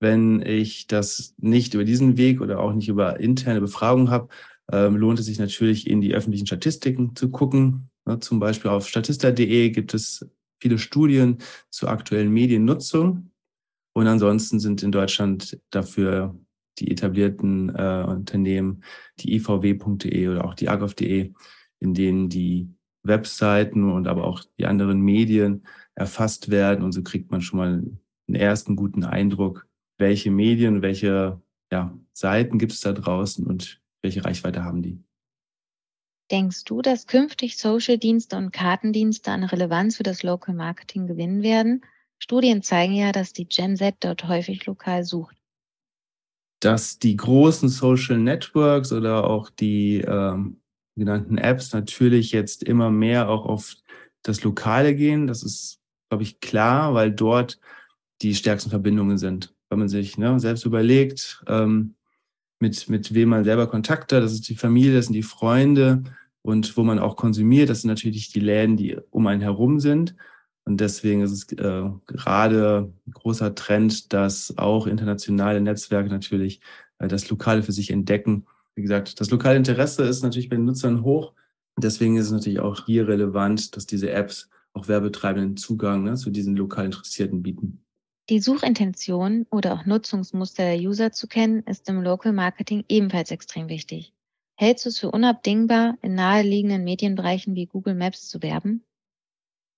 Wenn 0.00 0.42
ich 0.42 0.86
das 0.86 1.34
nicht 1.38 1.74
über 1.74 1.84
diesen 1.84 2.16
Weg 2.16 2.40
oder 2.40 2.60
auch 2.60 2.72
nicht 2.72 2.88
über 2.88 3.18
interne 3.18 3.60
Befragung 3.60 4.10
habe, 4.10 4.28
ähm, 4.70 4.96
lohnt 4.96 5.18
es 5.18 5.26
sich 5.26 5.38
natürlich 5.38 5.88
in 5.88 6.00
die 6.00 6.14
öffentlichen 6.14 6.46
Statistiken 6.46 7.14
zu 7.16 7.30
gucken. 7.30 7.90
Ja, 8.06 8.20
zum 8.20 8.38
Beispiel 8.38 8.70
auf 8.70 8.88
statista.de 8.88 9.70
gibt 9.70 9.94
es 9.94 10.28
viele 10.60 10.78
Studien 10.78 11.38
zur 11.70 11.90
aktuellen 11.90 12.32
Mediennutzung. 12.32 13.30
Und 13.94 14.06
ansonsten 14.06 14.60
sind 14.60 14.82
in 14.82 14.92
Deutschland 14.92 15.58
dafür 15.70 16.38
die 16.78 16.90
etablierten 16.90 17.74
äh, 17.74 18.04
Unternehmen, 18.06 18.82
die 19.20 19.34
ivw.de 19.34 20.28
oder 20.28 20.44
auch 20.44 20.54
die 20.54 20.68
agov.de, 20.68 21.32
in 21.80 21.94
denen 21.94 22.28
die 22.28 22.68
Webseiten 23.02 23.90
und 23.90 24.08
aber 24.08 24.24
auch 24.24 24.42
die 24.58 24.66
anderen 24.66 25.00
Medien 25.00 25.66
erfasst 25.94 26.50
werden. 26.50 26.84
Und 26.84 26.92
so 26.92 27.02
kriegt 27.02 27.30
man 27.30 27.40
schon 27.40 27.58
mal 27.58 27.68
einen 28.28 28.34
ersten 28.34 28.76
guten 28.76 29.04
Eindruck, 29.04 29.65
welche 29.98 30.30
Medien, 30.30 30.82
welche 30.82 31.40
ja, 31.70 31.96
Seiten 32.12 32.58
gibt 32.58 32.72
es 32.72 32.80
da 32.80 32.92
draußen 32.92 33.46
und 33.46 33.80
welche 34.02 34.24
Reichweite 34.24 34.62
haben 34.64 34.82
die. 34.82 35.02
Denkst 36.30 36.64
du, 36.64 36.82
dass 36.82 37.06
künftig 37.06 37.56
Social-Dienste 37.56 38.36
und 38.36 38.52
Kartendienste 38.52 39.30
an 39.30 39.44
Relevanz 39.44 39.96
für 39.96 40.02
das 40.02 40.22
Local 40.22 40.54
Marketing 40.54 41.06
gewinnen 41.06 41.42
werden? 41.42 41.84
Studien 42.18 42.62
zeigen 42.62 42.94
ja, 42.94 43.12
dass 43.12 43.32
die 43.32 43.46
Gen 43.46 43.76
Z 43.76 43.96
dort 44.00 44.26
häufig 44.26 44.66
lokal 44.66 45.04
sucht. 45.04 45.36
Dass 46.60 46.98
die 46.98 47.16
großen 47.16 47.68
Social 47.68 48.18
Networks 48.18 48.92
oder 48.92 49.28
auch 49.28 49.50
die 49.50 49.98
ähm, 49.98 50.60
genannten 50.96 51.38
Apps 51.38 51.72
natürlich 51.72 52.32
jetzt 52.32 52.62
immer 52.62 52.90
mehr 52.90 53.28
auch 53.28 53.44
auf 53.44 53.76
das 54.22 54.42
Lokale 54.42 54.96
gehen, 54.96 55.26
das 55.26 55.42
ist, 55.42 55.80
glaube 56.08 56.24
ich, 56.24 56.40
klar, 56.40 56.94
weil 56.94 57.12
dort 57.12 57.60
die 58.22 58.34
stärksten 58.34 58.70
Verbindungen 58.70 59.18
sind. 59.18 59.54
Wenn 59.68 59.78
man 59.78 59.88
sich 59.88 60.18
ne, 60.18 60.38
selbst 60.38 60.64
überlegt, 60.64 61.42
ähm, 61.48 61.94
mit, 62.60 62.88
mit 62.88 63.14
wem 63.14 63.30
man 63.30 63.44
selber 63.44 63.66
Kontakt 63.66 64.12
hat. 64.12 64.22
Das 64.22 64.32
ist 64.32 64.48
die 64.48 64.56
Familie, 64.56 64.94
das 64.94 65.06
sind 65.06 65.14
die 65.14 65.22
Freunde 65.22 66.04
und 66.42 66.76
wo 66.76 66.82
man 66.82 66.98
auch 66.98 67.16
konsumiert. 67.16 67.68
Das 67.68 67.82
sind 67.82 67.88
natürlich 67.88 68.32
die 68.32 68.40
Läden, 68.40 68.76
die 68.76 68.96
um 69.10 69.26
einen 69.26 69.42
herum 69.42 69.80
sind. 69.80 70.14
Und 70.64 70.80
deswegen 70.80 71.22
ist 71.22 71.32
es 71.32 71.52
äh, 71.52 71.90
gerade 72.06 72.92
ein 73.06 73.12
großer 73.12 73.54
Trend, 73.54 74.12
dass 74.12 74.56
auch 74.58 74.86
internationale 74.86 75.60
Netzwerke 75.60 76.08
natürlich 76.08 76.60
äh, 76.98 77.08
das 77.08 77.28
Lokale 77.30 77.62
für 77.62 77.72
sich 77.72 77.90
entdecken. 77.90 78.46
Wie 78.74 78.82
gesagt, 78.82 79.20
das 79.20 79.30
lokale 79.30 79.56
Interesse 79.56 80.04
ist 80.04 80.22
natürlich 80.22 80.48
bei 80.48 80.56
den 80.56 80.64
Nutzern 80.64 81.02
hoch. 81.02 81.34
Deswegen 81.78 82.16
ist 82.16 82.26
es 82.26 82.32
natürlich 82.32 82.60
auch 82.60 82.86
hier 82.86 83.06
relevant, 83.06 83.76
dass 83.76 83.86
diese 83.86 84.10
Apps 84.10 84.48
auch 84.72 84.88
Werbetreibenden 84.88 85.56
Zugang 85.56 86.02
ne, 86.04 86.14
zu 86.14 86.30
diesen 86.30 86.56
lokal 86.56 86.86
Interessierten 86.86 87.42
bieten. 87.42 87.85
Die 88.28 88.40
Suchintention 88.40 89.46
oder 89.52 89.74
auch 89.74 89.86
Nutzungsmuster 89.86 90.64
der 90.64 90.80
User 90.80 91.12
zu 91.12 91.28
kennen, 91.28 91.62
ist 91.62 91.88
im 91.88 92.02
Local 92.02 92.32
Marketing 92.32 92.84
ebenfalls 92.88 93.30
extrem 93.30 93.68
wichtig. 93.68 94.12
Hältst 94.56 94.84
du 94.84 94.88
es 94.88 94.98
für 94.98 95.12
unabdingbar, 95.12 95.96
in 96.02 96.16
naheliegenden 96.16 96.82
Medienbereichen 96.82 97.54
wie 97.54 97.66
Google 97.66 97.94
Maps 97.94 98.28
zu 98.28 98.42
werben? 98.42 98.82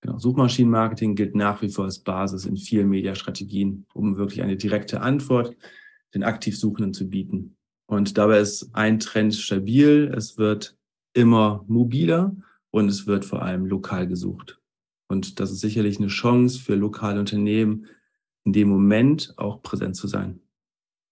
Genau, 0.01 0.17
Suchmaschinenmarketing 0.17 1.15
gilt 1.15 1.35
nach 1.35 1.61
wie 1.61 1.69
vor 1.69 1.85
als 1.85 1.99
Basis 1.99 2.45
in 2.45 2.57
vielen 2.57 2.89
Mediastrategien, 2.89 3.85
um 3.93 4.17
wirklich 4.17 4.41
eine 4.41 4.57
direkte 4.57 5.01
Antwort 5.01 5.55
den 6.15 6.23
aktiv 6.23 6.57
Suchenden 6.57 6.93
zu 6.93 7.07
bieten. 7.07 7.55
Und 7.85 8.17
dabei 8.17 8.39
ist 8.39 8.71
ein 8.73 8.99
Trend 8.99 9.35
stabil. 9.35 10.11
Es 10.15 10.39
wird 10.39 10.75
immer 11.13 11.65
mobiler 11.67 12.35
und 12.71 12.89
es 12.89 13.05
wird 13.05 13.25
vor 13.25 13.43
allem 13.43 13.65
lokal 13.65 14.07
gesucht. 14.07 14.59
Und 15.07 15.39
das 15.39 15.51
ist 15.51 15.59
sicherlich 15.59 15.99
eine 15.99 16.07
Chance 16.07 16.59
für 16.59 16.75
lokale 16.75 17.19
Unternehmen, 17.19 17.87
in 18.45 18.53
dem 18.53 18.69
Moment 18.69 19.33
auch 19.37 19.61
präsent 19.61 19.95
zu 19.95 20.07
sein. 20.07 20.39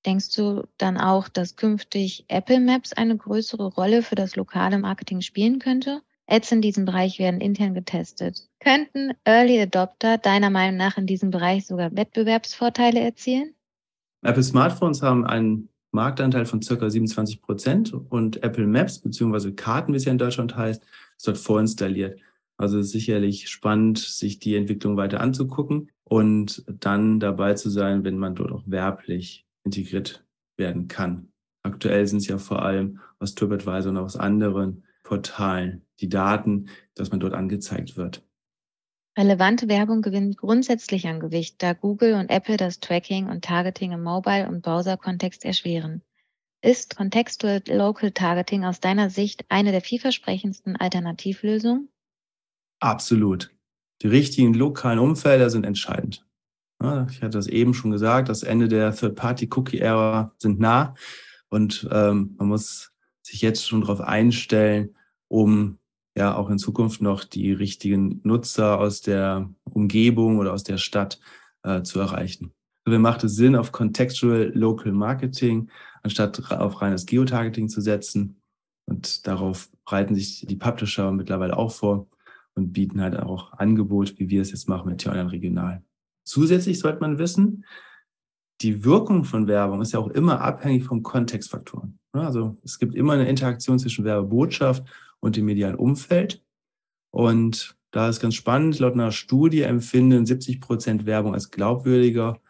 Denkst 0.05 0.33
du 0.35 0.63
dann 0.77 0.97
auch, 0.97 1.27
dass 1.27 1.55
künftig 1.55 2.25
Apple 2.29 2.59
Maps 2.59 2.93
eine 2.93 3.17
größere 3.17 3.65
Rolle 3.65 4.03
für 4.03 4.15
das 4.15 4.35
lokale 4.35 4.79
Marketing 4.79 5.21
spielen 5.21 5.59
könnte? 5.59 6.01
Ads 6.27 6.51
in 6.51 6.61
diesem 6.61 6.85
Bereich 6.85 7.19
werden 7.19 7.41
intern 7.41 7.73
getestet. 7.73 8.47
Könnten 8.59 9.13
Early 9.25 9.61
Adopter 9.61 10.17
deiner 10.17 10.49
Meinung 10.49 10.77
nach 10.77 10.97
in 10.97 11.07
diesem 11.07 11.31
Bereich 11.31 11.65
sogar 11.65 11.95
Wettbewerbsvorteile 11.95 12.99
erzielen? 12.99 13.53
Apple 14.23 14.43
Smartphones 14.43 15.01
haben 15.01 15.25
einen 15.25 15.69
Marktanteil 15.91 16.45
von 16.45 16.59
ca. 16.59 16.89
27 16.89 17.41
Prozent 17.41 17.93
und 17.93 18.43
Apple 18.43 18.67
Maps 18.67 18.99
bzw. 18.99 19.51
Karten, 19.51 19.93
wie 19.93 19.97
es 19.97 20.05
ja 20.05 20.11
in 20.11 20.17
Deutschland 20.17 20.55
heißt, 20.55 20.83
ist 21.17 21.27
dort 21.27 21.37
vorinstalliert. 21.37 22.19
Also 22.57 22.79
ist 22.79 22.91
sicherlich 22.91 23.49
spannend, 23.49 23.99
sich 23.99 24.39
die 24.39 24.55
Entwicklung 24.55 24.97
weiter 24.97 25.21
anzugucken 25.21 25.91
und 26.03 26.63
dann 26.67 27.19
dabei 27.19 27.53
zu 27.53 27.69
sein, 27.69 28.03
wenn 28.03 28.17
man 28.17 28.35
dort 28.35 28.51
auch 28.51 28.63
werblich 28.65 29.45
integriert 29.63 30.25
werden 30.57 30.87
kann. 30.87 31.31
Aktuell 31.63 32.07
sind 32.07 32.19
es 32.19 32.27
ja 32.27 32.37
vor 32.37 32.63
allem 32.63 32.99
aus 33.19 33.35
TripAdvisor 33.35 33.91
und 33.91 33.97
aus 33.97 34.15
anderen 34.15 34.83
Portalen 35.03 35.85
die 35.99 36.09
Daten, 36.09 36.69
dass 36.95 37.11
man 37.11 37.19
dort 37.19 37.33
angezeigt 37.33 37.95
wird. 37.97 38.23
Relevante 39.17 39.67
Werbung 39.67 40.01
gewinnt 40.01 40.37
grundsätzlich 40.37 41.07
an 41.07 41.19
Gewicht, 41.19 41.63
da 41.63 41.73
Google 41.73 42.13
und 42.13 42.29
Apple 42.29 42.57
das 42.57 42.79
Tracking 42.79 43.27
und 43.27 43.43
Targeting 43.43 43.91
im 43.91 44.03
Mobile- 44.03 44.47
und 44.47 44.61
Browser-Kontext 44.61 45.43
erschweren. 45.43 46.03
Ist 46.61 46.97
Contextual 46.97 47.61
Local 47.67 48.11
Targeting 48.11 48.63
aus 48.63 48.79
deiner 48.79 49.09
Sicht 49.09 49.45
eine 49.49 49.71
der 49.71 49.81
vielversprechendsten 49.81 50.75
Alternativlösungen? 50.75 51.89
Absolut. 52.79 53.51
Die 54.01 54.07
richtigen 54.07 54.53
lokalen 54.53 54.99
Umfelder 54.99 55.49
sind 55.49 55.65
entscheidend. 55.65 56.25
ich 56.79 57.21
hatte 57.21 57.29
das 57.29 57.47
eben 57.47 57.73
schon 57.73 57.91
gesagt, 57.91 58.29
das 58.29 58.43
Ende 58.43 58.67
der 58.67 58.95
Third-Party-Cookie-Ära 58.95 60.35
sind 60.37 60.59
nah 60.59 60.93
und 61.49 61.87
ähm, 61.91 62.35
man 62.37 62.49
muss 62.49 62.91
sich 63.23 63.41
jetzt 63.41 63.67
schon 63.67 63.81
darauf 63.81 64.01
einstellen, 64.01 64.95
um 65.27 65.79
ja 66.15 66.35
auch 66.35 66.49
in 66.49 66.59
Zukunft 66.59 67.01
noch 67.01 67.23
die 67.23 67.51
richtigen 67.51 68.21
Nutzer 68.23 68.79
aus 68.79 69.01
der 69.01 69.49
Umgebung 69.63 70.37
oder 70.37 70.53
aus 70.53 70.63
der 70.63 70.77
Stadt 70.77 71.19
äh, 71.63 71.83
zu 71.83 71.99
erreichen. 71.99 72.53
Dabei 72.85 72.99
macht 72.99 73.23
es 73.23 73.35
Sinn, 73.35 73.55
auf 73.55 73.71
Contextual 73.71 74.51
Local 74.53 74.91
Marketing 74.91 75.69
anstatt 76.03 76.51
auf 76.51 76.81
reines 76.81 77.05
Geotargeting 77.05 77.67
zu 77.67 77.81
setzen. 77.81 78.41
Und 78.85 79.27
darauf 79.27 79.69
breiten 79.83 80.15
sich 80.15 80.45
die 80.47 80.55
Publisher 80.55 81.11
mittlerweile 81.11 81.57
auch 81.57 81.71
vor 81.71 82.07
und 82.57 82.73
bieten 82.73 83.01
halt 83.01 83.17
auch 83.17 83.53
Angebot, 83.53 84.17
wie 84.19 84.29
wir 84.29 84.41
es 84.41 84.51
jetzt 84.51 84.67
machen 84.67 84.89
mit 84.89 84.99
T-Online 84.99 85.31
Regional. 85.31 85.83
Zusätzlich 86.25 86.79
sollte 86.79 86.99
man 86.99 87.19
wissen, 87.19 87.65
die 88.61 88.83
Wirkung 88.83 89.23
von 89.23 89.47
Werbung 89.47 89.81
ist 89.81 89.93
ja 89.93 89.99
auch 89.99 90.09
immer 90.09 90.41
abhängig 90.41 90.83
vom 90.83 91.03
Kontextfaktoren. 91.03 91.99
Also 92.11 92.57
es 92.63 92.79
gibt 92.79 92.95
immer 92.95 93.13
eine 93.13 93.29
Interaktion 93.29 93.77
zwischen 93.77 94.03
Werbebotschaft 94.03 94.83
und 95.19 95.35
dem 95.37 95.45
medialen 95.45 95.75
Umfeld. 95.75 96.43
Und 97.11 97.77
da 97.91 98.09
ist 98.09 98.19
ganz 98.19 98.35
spannend, 98.35 98.79
laut 98.79 98.93
einer 98.93 99.11
Studie 99.11 99.61
empfinden 99.61 100.25
70 100.25 100.59
Prozent 100.59 101.05
Werbung 101.05 101.35
als 101.35 101.51
glaubwürdiger, 101.51 102.41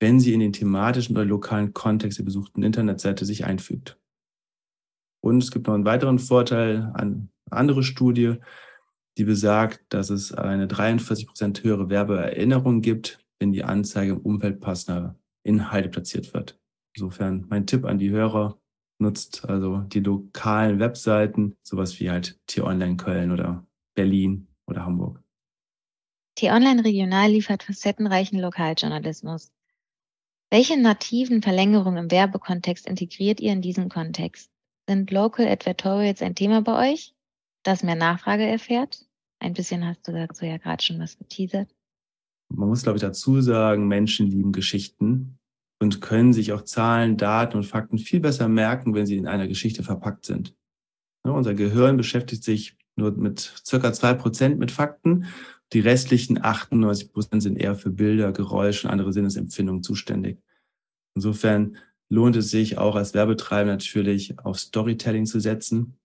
wenn 0.00 0.18
sie 0.20 0.34
in 0.34 0.40
den 0.40 0.52
thematischen 0.52 1.16
oder 1.16 1.24
lokalen 1.24 1.72
Kontext 1.72 2.18
der 2.18 2.24
besuchten 2.24 2.62
Internetseite 2.62 3.24
sich 3.24 3.44
einfügt. 3.44 3.98
Und 5.22 5.42
es 5.42 5.50
gibt 5.50 5.68
noch 5.68 5.74
einen 5.74 5.86
weiteren 5.86 6.18
Vorteil, 6.18 6.92
eine 6.94 7.28
andere 7.50 7.82
Studie, 7.82 8.36
die 9.16 9.24
besagt, 9.24 9.80
dass 9.90 10.10
es 10.10 10.32
eine 10.32 10.66
43 10.66 11.26
Prozent 11.26 11.62
höhere 11.62 11.88
Werbeerinnerung 11.88 12.80
gibt, 12.80 13.20
wenn 13.38 13.52
die 13.52 13.64
Anzeige 13.64 14.12
im 14.12 14.20
Umfeld 14.20 14.60
passender 14.60 15.16
Inhalte 15.42 15.88
platziert 15.88 16.34
wird. 16.34 16.58
Insofern 16.96 17.46
mein 17.48 17.66
Tipp 17.66 17.84
an 17.84 17.98
die 17.98 18.10
Hörer, 18.10 18.58
nutzt 18.98 19.44
also 19.48 19.78
die 19.78 20.00
lokalen 20.00 20.78
Webseiten, 20.78 21.56
sowas 21.62 21.98
wie 22.00 22.10
halt 22.10 22.38
T-Online 22.46 22.96
Köln 22.96 23.30
oder 23.32 23.66
Berlin 23.94 24.48
oder 24.66 24.84
Hamburg. 24.84 25.22
T-Online 26.36 26.84
Regional 26.84 27.30
liefert 27.30 27.62
facettenreichen 27.62 28.40
Lokaljournalismus. 28.40 29.52
Welche 30.50 30.80
nativen 30.80 31.42
Verlängerungen 31.42 32.04
im 32.04 32.10
Werbekontext 32.10 32.86
integriert 32.86 33.40
ihr 33.40 33.52
in 33.52 33.62
diesen 33.62 33.88
Kontext? 33.88 34.50
Sind 34.88 35.10
Local 35.10 35.46
Advertorials 35.46 36.22
ein 36.22 36.34
Thema 36.34 36.62
bei 36.62 36.92
euch? 36.92 37.13
Dass 37.64 37.82
mehr 37.82 37.96
Nachfrage 37.96 38.44
erfährt. 38.44 39.04
Ein 39.40 39.54
bisschen 39.54 39.84
hast 39.84 40.06
du 40.06 40.12
dazu 40.12 40.44
ja 40.44 40.58
gerade 40.58 40.82
schon 40.82 41.00
was 41.00 41.18
geteasert. 41.18 41.74
Man 42.48 42.68
muss, 42.68 42.82
glaube 42.82 42.98
ich, 42.98 43.02
dazu 43.02 43.40
sagen, 43.40 43.88
Menschen 43.88 44.26
lieben 44.26 44.52
Geschichten 44.52 45.38
und 45.80 46.00
können 46.00 46.32
sich 46.32 46.52
auch 46.52 46.62
Zahlen, 46.62 47.16
Daten 47.16 47.56
und 47.56 47.64
Fakten 47.64 47.98
viel 47.98 48.20
besser 48.20 48.48
merken, 48.48 48.94
wenn 48.94 49.06
sie 49.06 49.16
in 49.16 49.26
einer 49.26 49.48
Geschichte 49.48 49.82
verpackt 49.82 50.24
sind. 50.24 50.54
Ja, 51.26 51.32
unser 51.32 51.54
Gehirn 51.54 51.96
beschäftigt 51.96 52.44
sich 52.44 52.76
nur 52.96 53.12
mit 53.12 53.40
circa 53.66 53.92
zwei 53.92 54.14
Prozent 54.14 54.58
mit 54.58 54.70
Fakten. 54.70 55.26
Die 55.72 55.80
restlichen 55.80 56.42
98 56.42 57.12
Prozent 57.12 57.42
sind 57.42 57.56
eher 57.56 57.74
für 57.74 57.90
Bilder, 57.90 58.30
Geräusche 58.32 58.86
und 58.86 58.92
andere 58.92 59.12
Sinnesempfindungen 59.12 59.82
zuständig. 59.82 60.38
Insofern 61.16 61.76
lohnt 62.08 62.36
es 62.36 62.50
sich 62.50 62.78
auch 62.78 62.94
als 62.94 63.14
Werbetreiber 63.14 63.70
natürlich 63.70 64.38
auf 64.38 64.60
Storytelling 64.60 65.26
zu 65.26 65.40
setzen 65.40 65.98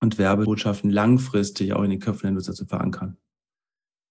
und 0.00 0.18
Werbebotschaften 0.18 0.90
langfristig 0.90 1.72
auch 1.72 1.82
in 1.82 1.90
den 1.90 2.00
Köpfen 2.00 2.26
der 2.26 2.32
Nutzer 2.32 2.52
zu 2.52 2.66
verankern. 2.66 3.16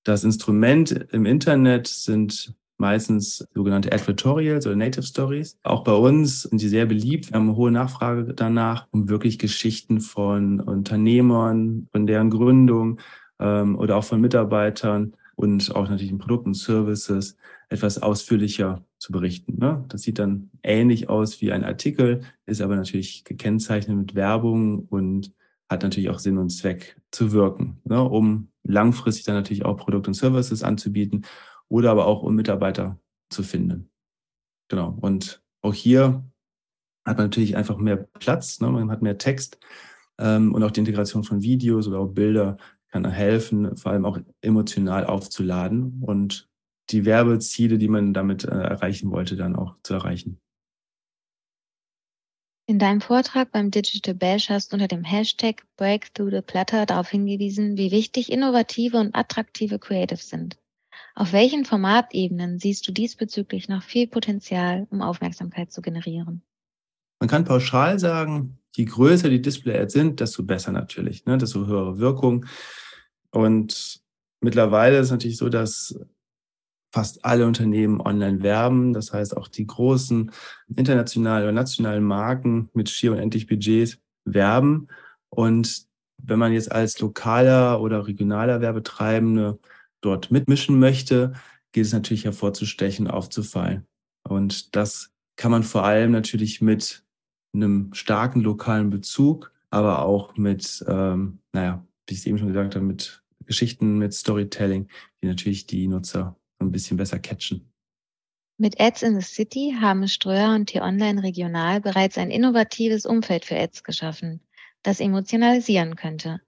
Das 0.03 0.23
Instrument 0.23 0.91
im 1.11 1.25
Internet 1.25 1.87
sind 1.87 2.55
meistens 2.77 3.47
sogenannte 3.53 3.91
Advertorials 3.91 4.67
oder 4.67 4.75
Native 4.75 5.03
Stories. 5.03 5.57
Auch 5.63 5.83
bei 5.83 5.93
uns 5.93 6.43
sind 6.43 6.61
die 6.61 6.67
sehr 6.67 6.85
beliebt. 6.85 7.29
Wir 7.29 7.35
haben 7.35 7.49
eine 7.49 7.55
hohe 7.55 7.71
Nachfrage 7.71 8.33
danach, 8.33 8.87
um 8.91 9.09
wirklich 9.09 9.39
Geschichten 9.39 10.01
von 10.01 10.59
Unternehmern, 10.59 11.87
von 11.91 12.05
deren 12.05 12.29
Gründung 12.29 12.99
ähm, 13.39 13.77
oder 13.77 13.97
auch 13.97 14.03
von 14.03 14.21
Mitarbeitern 14.21 15.15
und 15.35 15.75
auch 15.75 15.89
natürlich 15.89 16.11
in 16.11 16.17
Produkten 16.17 16.53
Services 16.53 17.37
etwas 17.69 18.01
ausführlicher 18.01 18.83
zu 18.97 19.11
berichten. 19.11 19.57
Ne? 19.57 19.83
Das 19.89 20.01
sieht 20.01 20.19
dann 20.19 20.49
ähnlich 20.63 21.09
aus 21.09 21.41
wie 21.41 21.51
ein 21.51 21.63
Artikel, 21.63 22.21
ist 22.45 22.61
aber 22.61 22.75
natürlich 22.75 23.23
gekennzeichnet 23.23 23.97
mit 23.97 24.15
Werbung 24.15 24.85
und 24.89 25.33
hat 25.69 25.83
natürlich 25.83 26.09
auch 26.09 26.19
Sinn 26.19 26.37
und 26.37 26.49
Zweck 26.49 26.99
zu 27.11 27.31
wirken, 27.31 27.81
ne, 27.85 28.01
um 28.03 28.49
langfristig 28.63 29.25
dann 29.25 29.35
natürlich 29.35 29.65
auch 29.65 29.77
Produkte 29.77 30.09
und 30.09 30.13
Services 30.15 30.63
anzubieten 30.63 31.25
oder 31.69 31.91
aber 31.91 32.05
auch 32.05 32.23
um 32.23 32.35
Mitarbeiter 32.35 32.99
zu 33.29 33.43
finden. 33.43 33.89
Genau. 34.69 34.97
Und 35.01 35.41
auch 35.61 35.73
hier 35.73 36.23
hat 37.05 37.17
man 37.17 37.27
natürlich 37.27 37.55
einfach 37.55 37.77
mehr 37.77 37.97
Platz, 37.97 38.59
ne, 38.61 38.69
man 38.69 38.91
hat 38.91 39.01
mehr 39.01 39.17
Text 39.17 39.59
Ähm, 40.17 40.53
und 40.53 40.63
auch 40.63 40.71
die 40.71 40.79
Integration 40.79 41.23
von 41.23 41.41
Videos 41.41 41.87
oder 41.87 41.99
auch 41.99 42.13
Bilder 42.13 42.57
kann 42.89 43.05
helfen, 43.05 43.75
vor 43.75 43.91
allem 43.91 44.05
auch 44.05 44.19
emotional 44.41 45.05
aufzuladen 45.05 46.01
und 46.01 46.47
die 46.91 47.03
Werbeziele, 47.05 47.77
die 47.77 47.89
man 47.89 48.13
damit 48.13 48.45
äh, 48.45 48.51
erreichen 48.51 49.11
wollte, 49.11 49.35
dann 49.35 49.55
auch 49.55 49.75
zu 49.83 49.93
erreichen. 49.95 50.39
In 52.67 52.79
deinem 52.79 52.99
Vortrag 52.99 53.51
beim 53.51 53.69
Digital 53.69 54.15
Bash 54.15 54.49
hast 54.49 54.71
du 54.71 54.77
unter 54.77 54.87
dem 54.87 55.03
Hashtag 55.03 55.63
Breakthrough 55.77 56.31
the 56.31 56.41
Platter 56.41 56.87
darauf 56.87 57.09
hingewiesen, 57.09 57.77
wie 57.77 57.91
wichtig 57.91 58.31
innovative 58.31 58.97
und 58.97 59.15
attraktive 59.15 59.77
Creatives 59.77 60.29
sind. 60.29 60.57
Auf 61.13 61.31
welchen 61.31 61.65
Formatebenen 61.65 62.57
siehst 62.57 62.87
du 62.87 62.91
diesbezüglich 62.91 63.69
noch 63.69 63.83
viel 63.83 64.07
Potenzial, 64.07 64.87
um 64.89 65.03
Aufmerksamkeit 65.03 65.71
zu 65.71 65.83
generieren? 65.83 66.41
Man 67.19 67.29
kann 67.29 67.45
pauschal 67.45 67.99
sagen, 67.99 68.57
je 68.75 68.85
größer 68.85 69.29
die 69.29 69.43
Display-Ads 69.43 69.93
sind, 69.93 70.19
desto 70.19 70.41
besser 70.41 70.71
natürlich, 70.71 71.23
ne? 71.25 71.37
desto 71.37 71.67
höhere 71.67 71.99
Wirkung. 71.99 72.47
Und 73.29 74.01
mittlerweile 74.41 74.97
ist 74.97 75.05
es 75.05 75.11
natürlich 75.11 75.37
so, 75.37 75.49
dass 75.49 75.99
fast 76.95 77.25
alle 77.25 77.45
Unternehmen 77.45 77.99
online 77.99 78.41
werben. 78.41 78.93
Das 78.93 79.11
heißt, 79.11 79.35
auch 79.35 79.49
die 79.49 79.67
großen 79.67 80.31
internationalen 80.77 81.43
oder 81.43 81.51
nationalen 81.51 82.05
Marken 82.05 82.69
mit 82.73 82.89
schier 82.89 83.11
unendlich 83.11 83.47
Budgets 83.47 83.97
werben. 84.23 84.87
Und 85.27 85.87
wenn 86.23 86.39
man 86.39 86.53
jetzt 86.53 86.71
als 86.71 86.97
lokaler 87.01 87.81
oder 87.81 88.07
regionaler 88.07 88.61
Werbetreibende 88.61 89.59
dort 89.99 90.31
mitmischen 90.31 90.79
möchte, 90.79 91.33
geht 91.73 91.83
es 91.83 91.91
natürlich 91.91 92.23
hervorzustechen, 92.23 93.09
aufzufallen. 93.09 93.85
Und 94.23 94.73
das 94.77 95.11
kann 95.35 95.51
man 95.51 95.63
vor 95.63 95.83
allem 95.83 96.11
natürlich 96.11 96.61
mit 96.61 97.03
einem 97.53 97.93
starken 97.93 98.39
lokalen 98.39 98.89
Bezug, 98.89 99.51
aber 99.69 100.05
auch 100.05 100.37
mit, 100.37 100.81
ähm, 100.87 101.39
naja, 101.51 101.85
wie 102.07 102.13
ich 102.13 102.21
es 102.21 102.25
eben 102.25 102.37
schon 102.37 102.47
gesagt 102.47 102.75
habe, 102.75 102.85
mit 102.85 103.21
Geschichten, 103.45 103.97
mit 103.97 104.13
Storytelling, 104.13 104.87
die 105.21 105.27
natürlich 105.27 105.67
die 105.67 105.89
Nutzer 105.89 106.37
ein 106.59 106.71
bisschen 106.71 106.97
besser 106.97 107.19
catchen. 107.19 107.71
Mit 108.57 108.79
Ads 108.79 109.03
in 109.03 109.19
the 109.19 109.25
City 109.25 109.75
haben 109.79 110.07
Ströer 110.07 110.55
und 110.55 110.67
T-Online 110.67 111.23
regional 111.23 111.81
bereits 111.81 112.17
ein 112.17 112.31
innovatives 112.31 113.05
Umfeld 113.05 113.43
für 113.43 113.59
Ads 113.59 113.83
geschaffen, 113.83 114.39
das 114.81 115.01
emotionalisieren 115.01 115.95
könnte. 115.97 116.39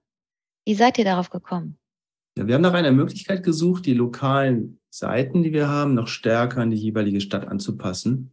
Wie 0.64 0.74
seid 0.74 0.98
ihr 0.98 1.04
darauf 1.04 1.28
gekommen? 1.28 1.78
Ja, 2.38 2.46
wir 2.46 2.54
haben 2.54 2.62
nach 2.62 2.72
einer 2.72 2.92
Möglichkeit 2.92 3.42
gesucht, 3.42 3.84
die 3.84 3.94
lokalen 3.94 4.78
Seiten, 4.90 5.42
die 5.42 5.52
wir 5.52 5.68
haben, 5.68 5.94
noch 5.94 6.08
stärker 6.08 6.62
an 6.62 6.70
die 6.70 6.76
jeweilige 6.76 7.20
Stadt 7.20 7.46
anzupassen, 7.46 8.32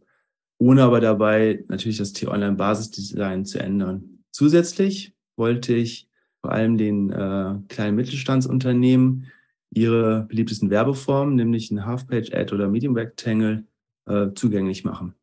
ohne 0.58 0.82
aber 0.84 1.00
dabei 1.00 1.64
natürlich 1.68 1.98
das 1.98 2.12
T-Online-Basisdesign 2.14 3.44
zu 3.44 3.58
ändern. 3.58 4.24
Zusätzlich 4.30 5.14
wollte 5.36 5.74
ich 5.74 6.08
vor 6.40 6.52
allem 6.52 6.78
den 6.78 7.10
äh, 7.10 7.56
kleinen 7.68 7.96
Mittelstandsunternehmen 7.96 9.26
ihre 9.70 10.24
beliebtesten 10.28 10.70
Werbeformen, 10.70 11.34
nämlich 11.34 11.70
ein 11.70 11.84
Half-Page-Ad 11.84 12.54
oder 12.54 12.68
Medium 12.68 12.94
Rectangle, 12.94 13.64
äh, 14.06 14.28
zugänglich 14.34 14.84
machen. 14.84 15.14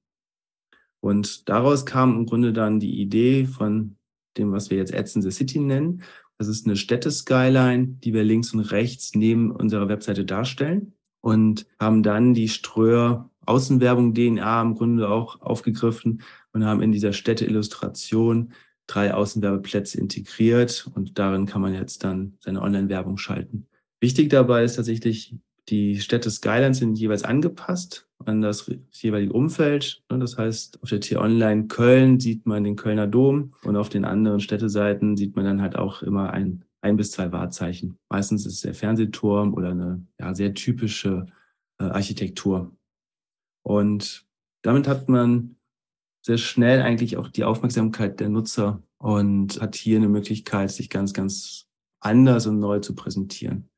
Und 1.00 1.50
daraus 1.50 1.86
kam 1.86 2.18
im 2.18 2.26
Grunde 2.26 2.54
dann 2.54 2.80
die 2.80 3.02
Idee 3.02 3.46
von 3.46 3.98
dem, 4.38 4.52
was 4.52 4.70
wir 4.70 4.78
jetzt 4.78 4.94
Ads 4.94 5.18
in 5.18 5.22
the 5.22 5.32
City 5.32 5.60
nennen. 5.60 6.04
Das 6.38 6.48
ist 6.48 6.66
eine 6.66 6.76
Städte-Skyline, 6.76 7.98
die 8.04 8.14
wir 8.14 8.24
links 8.24 8.54
und 8.54 8.62
rechts 8.62 9.14
neben 9.16 9.52
unserer 9.52 9.88
Webseite 9.88 10.26
darstellen 10.26 10.94
und 11.22 11.66
haben 11.80 12.04
dann 12.04 12.34
die 12.34 12.50
Ströer 12.50 13.30
Außenwerbung 13.46 14.14
DNA 14.14 14.62
im 14.62 14.76
Grunde 14.76 15.10
auch 15.10 15.42
aufgegriffen 15.42 16.22
und 16.54 16.66
haben 16.66 16.82
in 16.82 16.92
dieser 16.92 17.14
Städte-Illustration 17.14 18.54
drei 18.88 19.14
Außenwerbeplätze 19.14 20.00
integriert 20.00 20.90
und 20.94 21.18
darin 21.20 21.46
kann 21.46 21.62
man 21.62 21.74
jetzt 21.74 22.04
dann 22.04 22.38
seine 22.40 22.62
Online-Werbung 22.62 23.18
schalten. 23.18 23.68
Wichtig 24.03 24.29
dabei 24.31 24.65
ist 24.65 24.75
tatsächlich, 24.75 25.33
die 25.69 25.98
Städte 26.01 26.29
Skylines 26.29 26.79
sind 26.79 27.00
jeweils 27.00 27.24
angepasst 27.24 28.05
an 28.25 28.42
das 28.42 28.70
jeweilige 28.92 29.31
Umfeld. 29.31 30.03
Ne, 30.11 30.20
das 30.20 30.37
heißt, 30.37 30.83
auf 30.83 30.89
der 30.89 31.00
T-Online 31.00 31.68
Köln 31.68 32.20
sieht 32.20 32.46
man 32.46 32.66
den 32.66 32.75
Kölner 32.75 33.07
Dom 33.07 33.53
und 33.63 33.77
auf 33.77 33.87
den 33.87 34.03
anderen 34.03 34.42
Städteseiten 34.42 35.16
sieht 35.16 35.37
man 35.37 35.46
dann 35.46 35.61
halt 35.61 35.77
auch 35.77 36.01
immer 36.01 36.31
ein, 36.31 36.66
ein 36.81 36.98
bis 36.98 37.11
zwei 37.11 37.31
Wahrzeichen. 37.31 37.98
Meistens 38.09 38.46
ist 38.46 38.55
es 38.55 38.61
der 38.63 38.74
Fernsehturm 38.74 39.53
oder 39.53 39.70
eine 39.70 40.05
ja, 40.20 40.35
sehr 40.35 40.53
typische 40.53 41.27
äh, 41.79 41.85
Architektur. 41.85 42.75
Und 43.66 44.27
damit 44.63 44.85
hat 44.85 45.07
man 45.07 45.55
sehr 46.25 46.39
schnell 46.39 46.81
eigentlich 46.81 47.16
auch 47.16 47.29
die 47.29 47.46
Aufmerksamkeit 47.46 48.20
der 48.20 48.27
Nutzer 48.27 48.83
und 48.98 49.61
hat 49.61 49.75
hier 49.75 49.96
eine 49.96 50.09
Möglichkeit, 50.09 50.72
sich 50.72 50.89
ganz, 50.89 51.13
ganz 51.13 51.70
anders 52.01 52.48
und 52.48 52.59
neu 52.59 52.79
zu 52.79 52.96
präsentieren. 52.96 53.70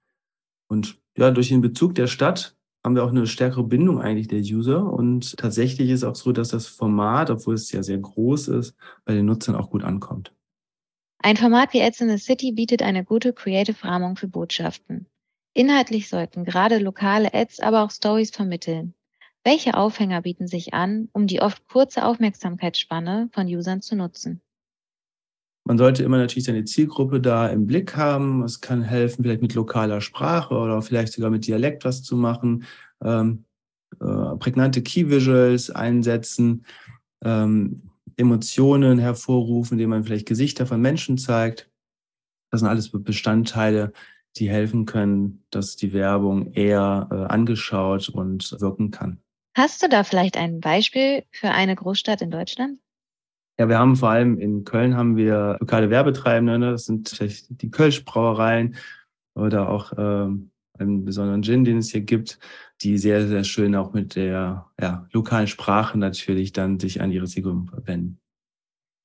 Und 0.68 1.00
ja, 1.18 1.32
durch 1.32 1.50
den 1.50 1.62
Bezug 1.62 1.96
der 1.96 2.08
Stadt 2.08 2.56
haben 2.84 2.96
wir 2.96 3.04
auch 3.04 3.10
eine 3.10 3.26
stärkere 3.26 3.64
Bindung 3.64 4.00
eigentlich 4.00 4.28
der 4.28 4.42
User. 4.42 4.92
Und 4.92 5.38
tatsächlich 5.38 5.90
ist 5.90 6.04
auch 6.04 6.16
so, 6.16 6.32
dass 6.32 6.50
das 6.50 6.68
Format, 6.68 7.30
obwohl 7.30 7.56
es 7.56 7.72
ja 7.72 7.82
sehr 7.82 7.98
groß 7.98 8.50
ist, 8.50 8.76
bei 9.06 9.14
den 9.14 9.26
Nutzern 9.26 9.56
auch 9.56 9.70
gut 9.70 9.84
ankommt. 9.84 10.34
Ein 11.20 11.38
Format 11.38 11.74
wie 11.74 11.82
Ads 11.82 12.02
in 12.02 12.10
the 12.10 12.18
City 12.18 12.52
bietet 12.52 12.84
eine 12.84 13.04
gute 13.04 13.34
Creative 13.34 13.84
Rahmung 13.84 14.16
für 14.16 14.28
Botschaften. 14.28 15.08
Inhaltlich 15.54 16.10
sollten 16.10 16.44
gerade 16.44 16.78
lokale 16.78 17.34
Ads, 17.34 17.62
aber 17.62 17.84
auch 17.84 17.90
Stories 17.90 18.30
vermitteln. 18.30 18.94
Welche 19.44 19.76
Aufhänger 19.76 20.22
bieten 20.22 20.48
sich 20.48 20.74
an, 20.74 21.10
um 21.14 21.28
die 21.28 21.42
oft 21.42 21.68
kurze 21.68 22.06
Aufmerksamkeitsspanne 22.06 23.30
von 23.32 23.48
Usern 23.48 23.82
zu 23.82 23.96
nutzen? 23.96 24.42
Man 25.68 25.80
sollte 25.80 26.04
immer 26.04 26.18
natürlich 26.18 26.46
seine 26.46 26.64
Zielgruppe 26.64 27.20
da 27.20 27.48
im 27.48 27.66
Blick 27.66 27.98
haben. 27.98 28.44
Es 28.44 28.62
kann 28.62 28.84
helfen, 28.84 29.24
vielleicht 29.24 29.42
mit 29.42 29.56
lokaler 29.56 30.00
Sprache 30.00 30.54
oder 30.54 30.82
vielleicht 30.84 31.14
sogar 31.14 31.32
mit 31.32 31.48
Dialekt 31.48 31.86
was 31.86 32.04
zu 32.04 32.16
machen. 32.16 32.66
Ähm, 33.04 33.46
äh, 34.00 34.38
prägnante 34.38 34.84
Key 34.84 35.10
Visuals 35.10 35.72
einsetzen, 35.72 36.66
ähm, 37.24 37.90
Emotionen 38.16 39.00
hervorrufen, 39.00 39.76
indem 39.76 39.90
man 39.90 40.04
vielleicht 40.04 40.28
Gesichter 40.28 40.68
von 40.68 40.82
Menschen 40.82 41.18
zeigt. 41.18 41.70
Das 42.52 42.62
sind 42.62 42.70
alles 42.70 42.92
Bestandteile, 42.92 43.92
die 44.38 44.50
helfen 44.50 44.86
können, 44.86 45.44
dass 45.50 45.76
die 45.76 45.94
Werbung 45.94 46.54
eher 46.54 47.08
äh, 47.12 47.16
angeschaut 47.16 48.10
und 48.10 48.56
wirken 48.62 48.92
kann. 48.92 49.20
Hast 49.58 49.82
du 49.82 49.90
da 49.90 50.04
vielleicht 50.04 50.38
ein 50.38 50.60
Beispiel 50.60 51.24
für 51.32 51.50
eine 51.50 51.76
Großstadt 51.76 52.22
in 52.22 52.30
Deutschland? 52.30 52.80
Ja, 53.58 53.70
wir 53.70 53.80
haben 53.80 53.96
vor 53.96 54.10
allem 54.10 54.38
in 54.38 54.66
Köln 54.66 54.98
haben 54.98 55.16
wir 55.16 55.58
lokale 55.60 55.90
Werbetreibende, 55.90 56.60
ne? 56.60 56.72
das 56.72 56.86
sind 56.86 57.10
vielleicht 57.10 57.62
die 57.62 57.72
Kölsch-Brauereien 57.72 58.76
oder 59.34 59.70
auch 59.70 59.94
ähm, 59.98 60.52
einen 60.78 61.06
besonderen 61.06 61.42
Gin, 61.42 61.64
den 61.64 61.78
es 61.78 61.92
hier 61.92 62.02
gibt, 62.02 62.38
die 62.82 62.98
sehr, 62.98 63.28
sehr 63.28 63.46
schön 63.46 63.76
auch 63.76 63.94
mit 63.94 64.16
der 64.16 64.66
ja, 64.80 65.08
lokalen 65.12 65.48
Sprache 65.48 65.98
natürlich 65.98 66.52
dann 66.52 66.80
sich 66.80 67.02
an 67.02 67.12
ihre 67.12 67.28
Zielgruppe 67.28 67.82
wenden. 67.86 68.20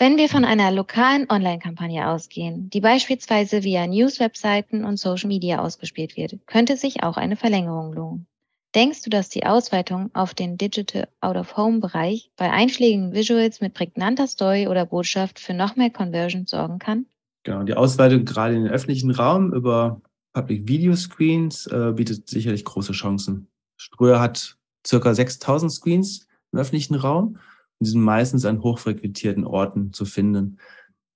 Wenn 0.00 0.16
wir 0.16 0.30
von 0.30 0.46
einer 0.46 0.70
lokalen 0.72 1.28
Online-Kampagne 1.28 2.08
ausgehen, 2.08 2.70
die 2.70 2.80
beispielsweise 2.80 3.64
via 3.64 3.86
News-Webseiten 3.86 4.82
und 4.84 4.96
Social 4.96 5.28
Media 5.28 5.58
ausgespielt 5.60 6.16
wird, 6.16 6.46
könnte 6.46 6.76
sich 6.76 7.02
auch 7.02 7.18
eine 7.18 7.36
Verlängerung 7.36 7.92
lohnen. 7.92 8.26
Denkst 8.74 9.02
du, 9.02 9.10
dass 9.10 9.28
die 9.28 9.46
Ausweitung 9.46 10.10
auf 10.14 10.32
den 10.32 10.56
Digital 10.56 11.08
Out-of-Home-Bereich 11.20 12.30
bei 12.36 12.50
einschlägigen 12.50 13.12
Visuals 13.12 13.60
mit 13.60 13.74
prägnanter 13.74 14.28
Story 14.28 14.68
oder 14.68 14.86
Botschaft 14.86 15.40
für 15.40 15.54
noch 15.54 15.74
mehr 15.74 15.90
Conversion 15.90 16.46
sorgen 16.46 16.78
kann? 16.78 17.06
Genau, 17.42 17.64
die 17.64 17.74
Ausweitung 17.74 18.24
gerade 18.24 18.54
in 18.54 18.64
den 18.64 18.72
öffentlichen 18.72 19.10
Raum 19.10 19.52
über 19.52 20.00
Public 20.32 20.68
Video 20.68 20.94
Screens 20.94 21.66
äh, 21.66 21.92
bietet 21.96 22.28
sicherlich 22.28 22.64
große 22.64 22.92
Chancen. 22.92 23.48
Ströer 23.76 24.20
hat 24.20 24.56
circa 24.86 25.14
6000 25.14 25.72
Screens 25.72 26.28
im 26.52 26.60
öffentlichen 26.60 26.94
Raum 26.94 27.38
und 27.78 27.86
die 27.86 27.90
sind 27.90 28.02
meistens 28.02 28.44
an 28.44 28.62
hochfrequentierten 28.62 29.44
Orten 29.44 29.92
zu 29.92 30.04
finden. 30.04 30.58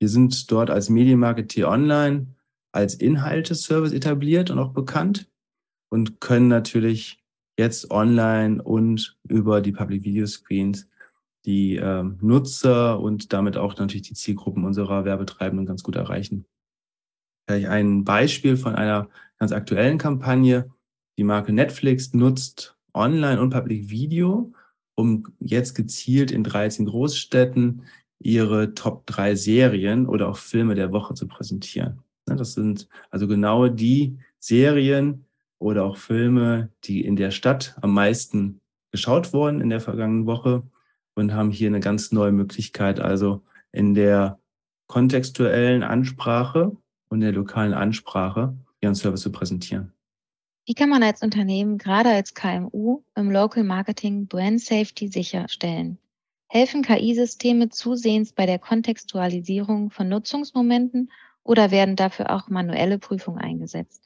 Wir 0.01 0.09
sind 0.09 0.51
dort 0.51 0.71
als 0.71 0.91
Medienmarketeer 0.91 1.69
online 1.69 2.35
als 2.73 2.95
Inhalteservice 2.95 3.93
etabliert 3.93 4.51
und 4.51 4.59
auch 4.59 4.73
bekannt 4.73 5.29
und 5.91 6.21
können 6.21 6.49
natürlich 6.49 7.24
jetzt 7.59 7.91
online 7.91 8.63
und 8.63 9.17
über 9.29 9.61
die 9.61 9.73
Public 9.73 10.05
Video 10.05 10.27
Screens 10.27 10.89
die 11.45 11.77
äh, 11.77 12.03
Nutzer 12.21 13.01
und 13.01 13.33
damit 13.33 13.57
auch 13.57 13.77
natürlich 13.77 14.09
die 14.09 14.15
Zielgruppen 14.15 14.65
unserer 14.65 15.05
Werbetreibenden 15.05 15.67
ganz 15.67 15.83
gut 15.83 15.97
erreichen. 15.97 16.47
Vielleicht 17.47 17.69
ein 17.69 18.05
Beispiel 18.05 18.57
von 18.57 18.75
einer 18.75 19.09
ganz 19.39 19.53
aktuellen 19.53 19.99
Kampagne. 19.99 20.71
Die 21.19 21.25
Marke 21.25 21.53
Netflix 21.53 22.15
nutzt 22.15 22.77
Online 22.95 23.41
und 23.41 23.51
Public 23.51 23.91
Video, 23.91 24.53
um 24.95 25.27
jetzt 25.39 25.75
gezielt 25.75 26.31
in 26.31 26.45
13 26.45 26.87
Großstädten 26.87 27.83
ihre 28.21 28.75
Top 28.75 29.07
3 29.07 29.35
Serien 29.35 30.07
oder 30.07 30.29
auch 30.29 30.39
Filme 30.39 30.75
der 30.75 30.93
Woche 30.93 31.15
zu 31.15 31.29
präsentieren. 31.29 32.03
Das 32.25 32.55
sind 32.55 32.89
also 33.11 33.29
genau 33.29 33.69
die 33.69 34.19
Serien, 34.39 35.24
oder 35.59 35.85
auch 35.85 35.97
Filme, 35.97 36.71
die 36.85 37.05
in 37.05 37.17
der 37.17 37.31
Stadt 37.31 37.77
am 37.81 37.95
meisten 37.95 38.61
geschaut 38.91 39.33
wurden 39.33 39.61
in 39.61 39.71
der 39.71 39.81
vergangenen 39.81 40.27
Woche 40.27 40.63
und 41.15 41.33
haben 41.33 41.51
hier 41.51 41.69
eine 41.69 41.81
ganz 41.81 42.13
neue 42.13 42.33
Möglichkeit, 42.33 43.01
also 43.01 43.43
in 43.73 43.95
der 43.95 44.39
kontextuellen 44.87 45.83
Ansprache 45.83 46.77
und 47.09 47.21
der 47.21 47.33
lokalen 47.33 47.75
Ansprache 47.75 48.57
ihren 48.81 48.95
Service 48.95 49.23
zu 49.23 49.33
präsentieren. 49.33 49.93
Wie 50.67 50.75
kann 50.75 50.89
man 50.89 51.03
als 51.03 51.23
Unternehmen, 51.23 51.77
gerade 51.77 52.09
als 52.09 52.35
KMU, 52.35 53.03
im 53.17 53.31
Local 53.31 53.65
Marketing 53.65 54.27
Brand 54.27 54.61
Safety 54.61 55.09
sicherstellen? 55.09 55.99
Helfen 56.49 56.83
KI-Systeme 56.83 57.69
zusehends 57.69 58.33
bei 58.33 58.47
der 58.47 58.59
Kontextualisierung 58.59 59.91
von 59.91 60.09
Nutzungsmomenten 60.09 61.11
oder 61.43 61.71
werden 61.71 61.97
dafür 61.97 62.31
auch 62.31 62.49
manuelle 62.49 62.99
Prüfungen 62.99 63.41
eingesetzt? 63.41 64.04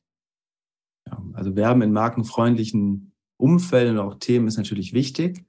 Ja, 1.11 1.23
also 1.35 1.57
Werben 1.57 1.83
in 1.83 1.93
markenfreundlichen 1.93 3.13
Umfeldern 3.37 3.99
und 3.99 4.05
auch 4.05 4.19
Themen 4.19 4.49
ist 4.49 4.57
natürlich 4.57 4.93
wichtig. 4.93 5.45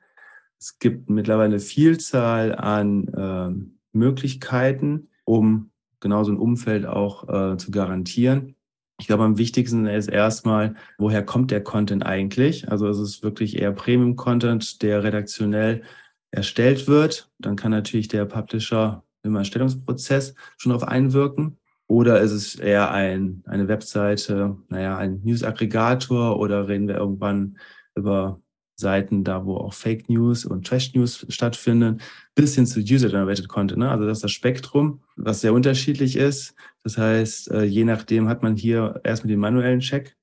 Es 0.60 0.80
gibt 0.80 1.10
mittlerweile 1.10 1.52
eine 1.52 1.60
Vielzahl 1.60 2.56
an 2.56 3.08
äh, 3.08 3.98
Möglichkeiten, 3.98 5.10
um 5.26 5.72
genau 6.00 6.24
so 6.24 6.32
ein 6.32 6.38
Umfeld 6.38 6.86
auch 6.86 7.28
äh, 7.28 7.58
zu 7.58 7.72
garantieren. 7.72 8.56
Ich 9.00 9.08
glaube, 9.08 9.24
am 9.24 9.38
wichtigsten 9.38 9.86
ist 9.86 10.10
erstmal, 10.10 10.76
woher 10.98 11.24
kommt 11.24 11.52
der 11.52 11.63
Content 11.63 12.06
eigentlich? 12.06 12.69
Also 12.69 12.88
es 12.88 13.00
ist 13.00 13.24
wirklich 13.24 13.58
eher 13.58 13.72
Premium-Content, 13.72 14.82
der 14.82 15.04
redaktionell 15.04 15.84
erstellt 16.32 16.88
wird. 16.88 17.32
Dann 17.39 17.56
kann 17.56 17.72
natürlich 17.72 18.10
der 18.10 18.26
Publisher 18.26 19.04
im 19.24 19.36
Erstellungsprozess 19.38 20.36
schon 20.58 20.72
darauf 20.72 20.88
einwirken. 20.88 21.58
Oder 21.89 22.21
ist 22.21 22.32
es 22.32 22.56
eher 22.56 22.91
ein, 22.91 23.41
eine 23.47 23.67
Webseite, 23.67 24.56
naja, 24.69 24.97
ein 24.97 25.21
News-Aggregator 25.23 26.39
oder 26.39 26.67
reden 26.67 26.88
wir 26.88 26.97
irgendwann 26.97 27.58
über 27.95 28.39
Seiten, 28.75 29.23
da 29.23 29.43
wo 29.43 29.58
auch 29.58 29.73
Fake 29.73 30.08
News 30.08 30.45
und 30.45 30.67
Trash 30.67 30.93
News 30.93 31.25
stattfinden, 31.30 31.99
bis 32.36 32.54
hin 32.54 32.67
zu 32.67 32.80
User-Generated 32.80 33.47
Content. 33.47 33.80
Ne? 33.80 33.89
Also 33.89 34.06
das 34.06 34.19
ist 34.19 34.23
das 34.23 34.32
Spektrum, 34.32 35.02
was 35.15 35.41
sehr 35.41 35.52
unterschiedlich 35.52 36.15
ist. 36.15 36.54
Das 36.84 36.97
heißt, 36.99 37.49
äh, 37.52 37.63
je 37.63 37.86
nachdem 37.86 38.30
hat 38.30 38.43
man 38.43 38.56
hier 38.56 39.02
erstmal 39.04 39.30
den 39.30 39.39
manuellen 39.39 39.80
Check. 39.80 40.15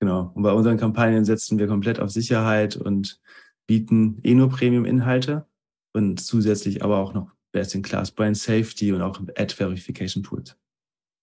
Genau. 0.00 0.30
Und 0.34 0.44
bei 0.44 0.52
unseren 0.52 0.78
Kampagnen 0.78 1.24
setzen 1.24 1.58
wir 1.58 1.66
komplett 1.66 1.98
auf 1.98 2.10
Sicherheit 2.10 2.76
und 2.76 3.20
bieten 3.66 4.20
eh 4.22 4.34
nur 4.34 4.50
Premium-Inhalte 4.50 5.46
und 5.92 6.20
zusätzlich 6.20 6.84
aber 6.84 6.98
auch 6.98 7.12
noch 7.12 7.32
Best-in-Class 7.50 8.12
Brand 8.12 8.36
Safety 8.36 8.92
und 8.92 9.02
auch 9.02 9.20
Ad-Verification 9.36 10.22
Tools. 10.22 10.56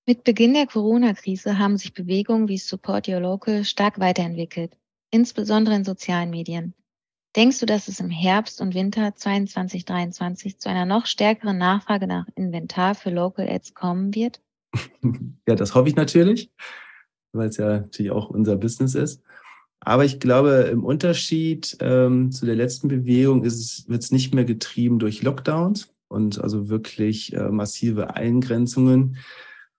Mit 0.08 0.24
Beginn 0.24 0.54
der 0.54 0.68
Corona-Krise 0.68 1.58
haben 1.58 1.78
sich 1.78 1.94
Bewegungen 1.94 2.48
wie 2.48 2.60
Support 2.60 3.08
Your 3.08 3.22
Local 3.22 3.64
stark 3.64 4.00
weiterentwickelt 4.00 4.78
insbesondere 5.16 5.76
in 5.76 5.84
sozialen 5.84 6.30
Medien. 6.30 6.74
Denkst 7.36 7.60
du, 7.60 7.66
dass 7.66 7.88
es 7.88 8.00
im 8.00 8.10
Herbst 8.10 8.62
und 8.62 8.76
Winter 8.76 9.16
22, 9.16 9.86
23 9.86 10.60
zu 10.60 10.70
einer 10.70 10.86
noch 10.86 11.06
stärkeren 11.06 11.58
Nachfrage 11.58 12.08
nach 12.08 12.28
Inventar 12.36 12.96
für 12.96 13.10
Local 13.10 13.48
Ads 13.48 13.74
kommen 13.74 14.14
wird? 14.14 14.42
Ja, 15.48 15.54
das 15.54 15.76
hoffe 15.76 15.88
ich 15.88 15.96
natürlich, 15.96 16.52
weil 17.32 17.50
es 17.50 17.58
ja 17.58 17.82
natürlich 17.82 18.12
auch 18.12 18.30
unser 18.30 18.56
Business 18.56 18.96
ist. 18.96 19.22
Aber 19.80 20.04
ich 20.04 20.20
glaube, 20.20 20.70
im 20.72 20.84
Unterschied 20.84 21.78
ähm, 21.80 22.32
zu 22.32 22.48
der 22.48 22.56
letzten 22.56 22.88
Bewegung 22.88 23.44
wird 23.44 23.54
es 23.54 24.12
nicht 24.12 24.34
mehr 24.34 24.46
getrieben 24.46 24.98
durch 24.98 25.22
Lockdowns 25.22 25.94
und 26.08 26.42
also 26.42 26.70
wirklich 26.70 27.34
äh, 27.34 27.50
massive 27.50 28.16
Eingrenzungen, 28.16 29.18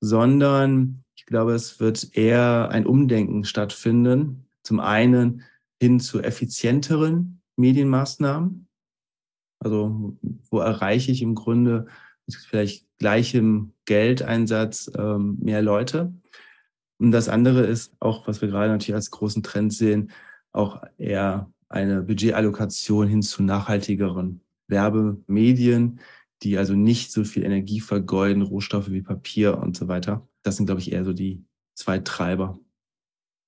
sondern 0.07 1.03
ich 1.17 1.27
glaube, 1.27 1.55
es 1.55 1.81
wird 1.81 2.17
eher 2.17 2.69
ein 2.71 2.87
Umdenken 2.87 3.45
stattfinden 3.45 4.47
zum 4.63 4.81
einen 4.81 5.43
hin 5.81 6.01
zu 6.01 6.21
effizienteren 6.23 7.41
Medienmaßnahmen. 7.57 8.69
Also 9.61 10.17
wo 10.51 10.59
erreiche 10.59 11.13
ich 11.13 11.23
im 11.23 11.35
Grunde 11.35 11.87
mit 12.27 12.37
vielleicht 12.37 12.87
gleichem 12.99 13.73
Geldeinsatz 13.85 14.91
ähm, 14.97 15.39
mehr 15.41 15.63
Leute. 15.63 16.13
Und 16.99 17.11
das 17.11 17.29
andere 17.29 17.67
ist 17.67 17.95
auch, 18.01 18.27
was 18.27 18.41
wir 18.41 18.49
gerade 18.49 18.71
natürlich 18.71 18.95
als 18.95 19.11
großen 19.11 19.43
Trend 19.43 19.73
sehen, 19.73 20.11
auch 20.53 20.83
eher 20.97 21.51
eine 21.69 22.03
Budgetallokation 22.03 23.09
hin 23.09 23.23
zu 23.23 23.43
nachhaltigeren 23.43 24.41
Werbemedien, 24.69 26.01
die 26.43 26.59
also 26.59 26.75
nicht 26.75 27.13
so 27.13 27.25
viel 27.25 27.45
Energie 27.45 27.81
vergeuden, 27.81 28.43
Rohstoffe 28.43 28.91
wie 28.91 29.03
Papier 29.03 29.59
und 29.59 29.77
so 29.77 29.89
weiter. 29.89 30.29
Das 30.43 30.57
sind, 30.57 30.67
glaube 30.67 30.81
ich, 30.81 30.93
eher 30.93 31.05
so 31.05 31.13
die 31.13 31.45
zwei 31.75 31.99
Treiber. 31.99 32.59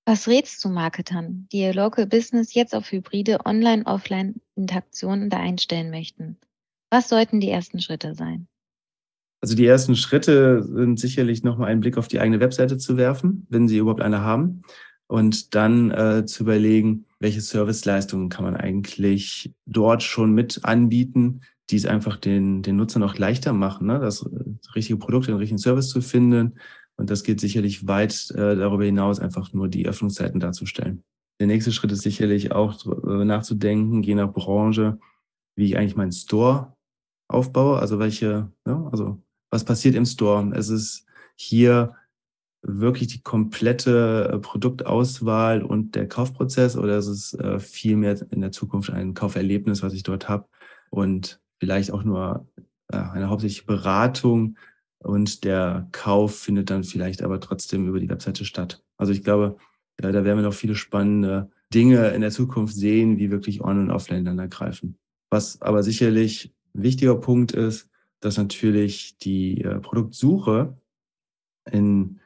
Was 0.07 0.27
rätst 0.27 0.65
du 0.65 0.71
Marketern, 0.71 1.47
die 1.53 1.59
ihr 1.59 1.75
Local 1.75 2.07
Business 2.07 2.55
jetzt 2.55 2.75
auf 2.75 2.91
hybride 2.91 3.45
Online-Offline-Interaktionen 3.45 5.29
da 5.29 5.39
einstellen 5.39 5.91
möchten? 5.91 6.39
Was 6.91 7.11
sollten 7.11 7.41
die 7.41 7.51
ersten 7.51 7.81
Schritte 7.81 8.15
sein? 8.15 8.49
Also 9.41 9.55
die 9.55 9.67
ersten 9.67 9.95
Schritte 9.95 10.63
sind 10.63 10.99
sicherlich 10.99 11.43
nochmal 11.43 11.71
einen 11.71 11.81
Blick 11.81 11.99
auf 11.99 12.09
die 12.09 12.21
eigene 12.21 12.41
Webseite 12.41 12.79
zu 12.79 12.97
werfen, 12.97 13.47
wenn 13.51 13.69
sie 13.69 13.79
überhaupt 13.79 14.01
eine 14.01 14.23
haben. 14.23 14.63
Und 15.07 15.55
dann 15.55 15.91
äh, 15.91 16.25
zu 16.27 16.43
überlegen, 16.43 17.07
welche 17.21 17.41
Serviceleistungen 17.41 18.29
kann 18.29 18.45
man 18.45 18.57
eigentlich 18.57 19.55
dort 19.67 20.03
schon 20.03 20.33
mit 20.33 20.65
anbieten, 20.65 21.43
die 21.71 21.77
es 21.77 21.87
einfach 21.87 22.17
den, 22.17 22.63
den 22.63 22.77
Nutzer 22.77 22.99
noch 22.99 23.19
leichter 23.19 23.53
machen, 23.53 23.87
ne? 23.87 23.99
das, 23.99 24.29
richtige 24.75 24.99
Produkt, 24.99 25.29
den 25.29 25.37
richtigen 25.37 25.59
Service 25.59 25.89
zu 25.89 26.01
finden, 26.01 26.59
und 26.99 27.11
das 27.11 27.23
geht 27.23 27.41
sicherlich 27.41 27.87
weit 27.87 28.31
äh, 28.33 28.57
darüber 28.57 28.85
hinaus, 28.85 29.21
einfach 29.21 29.53
nur 29.53 29.69
die 29.69 29.87
Öffnungszeiten 29.87 30.41
darzustellen. 30.41 31.05
Der 31.41 31.47
nächste 31.47 31.71
Schritt 31.71 31.93
ist 31.93 32.03
sicherlich 32.03 32.51
auch 32.51 32.85
äh, 32.87 33.25
nachzudenken, 33.25 34.03
je 34.03 34.17
nach 34.17 34.33
Branche, 34.33 34.99
wie 35.57 35.67
ich 35.67 35.79
eigentlich 35.79 35.95
meinen 35.95 36.11
Store 36.11 36.77
aufbaue. 37.29 37.79
Also 37.79 38.01
welche, 38.01 38.51
ja, 38.67 38.89
also 38.91 39.23
was 39.51 39.65
passiert 39.65 39.95
im 39.95 40.07
Store? 40.07 40.51
Es 40.57 40.71
ist 40.71 41.07
hier 41.37 41.95
wirklich 42.63 43.07
die 43.07 43.23
komplette 43.23 44.31
äh, 44.33 44.39
Produktauswahl 44.41 45.63
und 45.63 45.95
der 45.95 46.09
Kaufprozess 46.09 46.77
oder 46.77 46.99
ist 46.99 47.07
es 47.07 47.35
äh, 47.35 47.61
vielmehr 47.61 48.21
in 48.33 48.41
der 48.41 48.51
Zukunft 48.51 48.91
ein 48.91 49.15
Kauferlebnis, 49.15 49.85
was 49.85 49.93
ich 49.93 50.03
dort 50.03 50.29
habe 50.29 50.49
und 50.91 51.41
vielleicht 51.59 51.91
auch 51.91 52.05
nur 52.05 52.47
äh, 52.93 52.97
eine 52.97 53.29
hauptsächliche 53.29 53.67
Beratung 53.67 54.57
und 54.99 55.45
der 55.45 55.89
Kauf 55.93 56.37
findet 56.39 56.71
dann 56.71 56.85
vielleicht 56.85 57.23
aber 57.23 57.41
trotzdem 57.41 57.89
über 57.89 58.01
die 58.01 58.09
Webseite 58.09 58.45
statt. 58.45 58.83
Also 58.97 59.13
ich 59.13 59.23
glaube, 59.23 59.57
ja, 60.01 60.13
da 60.13 60.25
werden 60.25 60.39
wir 60.39 60.45
noch 60.45 60.55
viele 60.55 60.75
spannende 60.75 61.51
Dinge 61.73 62.09
in 62.09 62.21
der 62.21 62.31
Zukunft 62.31 62.75
sehen, 62.75 63.19
wie 63.19 63.31
wirklich 63.31 63.61
On- 63.61 63.79
und 63.79 63.91
Offline 63.91 64.21
ineinander 64.21 64.49
greifen. 64.49 64.99
Was 65.31 65.61
aber 65.61 65.83
sicherlich 65.83 66.55
ein 66.75 66.83
wichtiger 66.83 67.17
Punkt 67.17 67.53
ist, 67.53 67.89
dass 68.21 68.39
natürlich 68.39 69.19
die 69.19 69.63
äh, 69.63 69.79
Produktsuche 69.81 70.77
in 71.71 72.21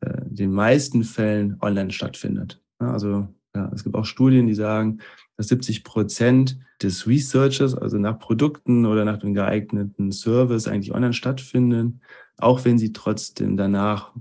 äh, 0.00 0.22
den 0.24 0.52
meisten 0.52 1.04
Fällen 1.04 1.56
online 1.60 1.90
stattfindet. 1.90 2.60
Also 2.78 3.28
ja, 3.54 3.70
es 3.74 3.84
gibt 3.84 3.96
auch 3.96 4.06
Studien, 4.06 4.46
die 4.46 4.54
sagen, 4.54 5.00
dass 5.36 5.48
70 5.48 5.84
Prozent 5.84 6.58
des 6.82 7.06
Researches, 7.06 7.74
also 7.74 7.98
nach 7.98 8.18
Produkten 8.18 8.86
oder 8.86 9.04
nach 9.04 9.18
dem 9.18 9.34
geeigneten 9.34 10.10
Service 10.10 10.68
eigentlich 10.68 10.94
online 10.94 11.12
stattfinden, 11.12 12.00
auch 12.38 12.64
wenn 12.64 12.78
sie 12.78 12.92
trotzdem 12.92 13.56
danach 13.56 14.14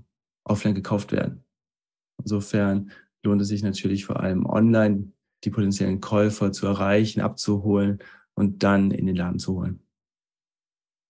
offline 0.44 0.76
gekauft 0.76 1.12
werden. 1.12 1.44
Insofern 2.20 2.92
lohnt 3.24 3.42
es 3.42 3.48
sich 3.48 3.64
natürlich 3.64 4.06
vor 4.06 4.20
allem 4.20 4.46
online 4.46 5.12
die 5.44 5.50
potenziellen 5.50 6.02
Käufer 6.02 6.52
zu 6.52 6.68
erreichen, 6.68 7.22
abzuholen 7.22 8.00
und 8.36 8.64
dann 8.64 8.92
in 8.92 9.06
den 9.06 9.16
Laden 9.16 9.40
zu 9.40 9.56
holen. 9.56 9.82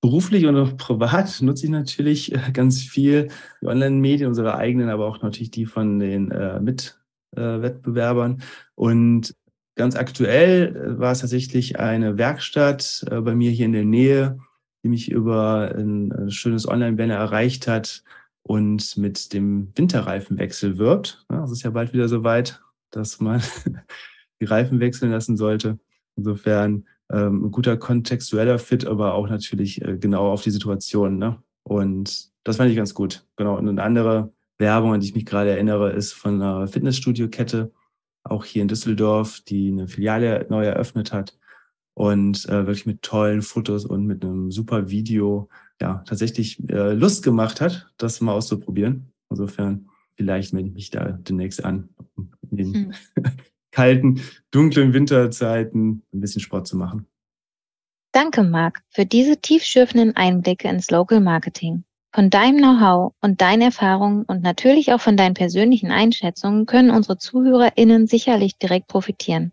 beruflich 0.00 0.46
und 0.46 0.56
auch 0.56 0.76
privat 0.76 1.40
nutze 1.40 1.64
ich 1.64 1.70
natürlich 1.70 2.32
äh, 2.32 2.52
ganz 2.52 2.82
viel 2.82 3.28
die 3.60 3.66
Online-Medien, 3.66 4.28
unsere 4.28 4.56
eigenen, 4.56 4.90
aber 4.90 5.06
auch 5.06 5.22
natürlich 5.22 5.50
die 5.50 5.66
von 5.66 5.98
den 5.98 6.30
äh, 6.30 6.60
Mitwettbewerbern. 6.60 8.42
Und 8.74 9.34
ganz 9.74 9.96
aktuell 9.96 10.76
äh, 10.76 10.98
war 10.98 11.12
es 11.12 11.20
tatsächlich 11.20 11.78
eine 11.78 12.18
Werkstatt 12.18 13.04
äh, 13.10 13.20
bei 13.20 13.34
mir 13.34 13.50
hier 13.50 13.66
in 13.66 13.72
der 13.72 13.84
Nähe, 13.84 14.38
die 14.82 14.88
mich 14.88 15.10
über 15.10 15.74
ein, 15.76 16.30
schönes 16.30 16.68
Online-Banner 16.68 17.14
erreicht 17.14 17.66
hat 17.66 18.02
und 18.42 18.96
mit 18.96 19.32
dem 19.32 19.72
Winterreifenwechsel 19.74 20.78
wirbt. 20.78 21.24
Es 21.44 21.50
ist 21.50 21.62
ja 21.62 21.70
bald 21.70 21.92
wieder 21.92 22.08
so 22.08 22.22
weit, 22.22 22.60
dass 22.90 23.20
man 23.20 23.42
die 24.40 24.44
Reifen 24.44 24.80
wechseln 24.80 25.10
lassen 25.10 25.36
sollte. 25.36 25.78
Insofern 26.16 26.84
ähm, 27.10 27.46
ein 27.46 27.50
guter 27.50 27.76
kontextueller 27.76 28.58
Fit, 28.58 28.86
aber 28.86 29.14
auch 29.14 29.28
natürlich 29.28 29.82
äh, 29.82 29.96
genau 29.98 30.30
auf 30.30 30.42
die 30.42 30.50
Situation. 30.50 31.18
Ne? 31.18 31.42
Und 31.62 32.30
das 32.44 32.58
fand 32.58 32.70
ich 32.70 32.76
ganz 32.76 32.94
gut. 32.94 33.26
Genau. 33.36 33.56
Und 33.56 33.68
eine 33.68 33.82
andere 33.82 34.32
Werbung, 34.58 34.92
an 34.92 35.00
die 35.00 35.06
ich 35.06 35.14
mich 35.14 35.26
gerade 35.26 35.50
erinnere, 35.50 35.92
ist 35.92 36.12
von 36.12 36.40
einer 36.40 36.68
Fitnessstudio-Kette, 36.68 37.72
auch 38.24 38.44
hier 38.44 38.62
in 38.62 38.68
Düsseldorf, 38.68 39.40
die 39.40 39.68
eine 39.68 39.86
Filiale 39.86 40.46
neu 40.48 40.64
eröffnet 40.64 41.12
hat 41.12 41.38
und 41.94 42.48
äh, 42.48 42.66
wirklich 42.66 42.86
mit 42.86 43.02
tollen 43.02 43.42
Fotos 43.42 43.84
und 43.84 44.06
mit 44.06 44.24
einem 44.24 44.50
super 44.50 44.90
Video 44.90 45.48
ja 45.80 46.02
tatsächlich 46.06 46.58
äh, 46.68 46.92
Lust 46.92 47.22
gemacht 47.22 47.60
hat, 47.60 47.92
das 47.96 48.20
mal 48.20 48.32
auszuprobieren. 48.32 49.12
Insofern 49.30 49.88
vielleicht 50.16 50.52
melde 50.52 50.68
ich 50.68 50.74
mich 50.74 50.90
da 50.90 51.12
demnächst 51.12 51.64
an, 51.64 51.88
um 52.16 52.32
in 52.50 52.56
den 52.56 52.74
hm. 52.74 52.94
kalten, 53.70 54.20
dunklen 54.50 54.92
Winterzeiten 54.92 56.02
ein 56.12 56.20
bisschen 56.20 56.40
Sport 56.40 56.66
zu 56.66 56.76
machen. 56.76 57.06
Danke, 58.12 58.44
Marc, 58.44 58.80
für 58.90 59.04
diese 59.04 59.38
tiefschürfenden 59.38 60.14
Einblicke 60.14 60.68
ins 60.68 60.90
Local 60.90 61.20
Marketing. 61.20 61.84
Von 62.14 62.30
deinem 62.30 62.58
Know-how 62.58 63.12
und 63.22 63.40
deinen 63.40 63.62
Erfahrungen 63.62 64.22
und 64.22 64.40
natürlich 64.40 64.92
auch 64.92 65.00
von 65.00 65.16
deinen 65.16 65.34
persönlichen 65.34 65.90
Einschätzungen 65.90 66.64
können 66.64 66.90
unsere 66.90 67.18
ZuhörerInnen 67.18 68.06
sicherlich 68.06 68.56
direkt 68.56 68.86
profitieren. 68.86 69.52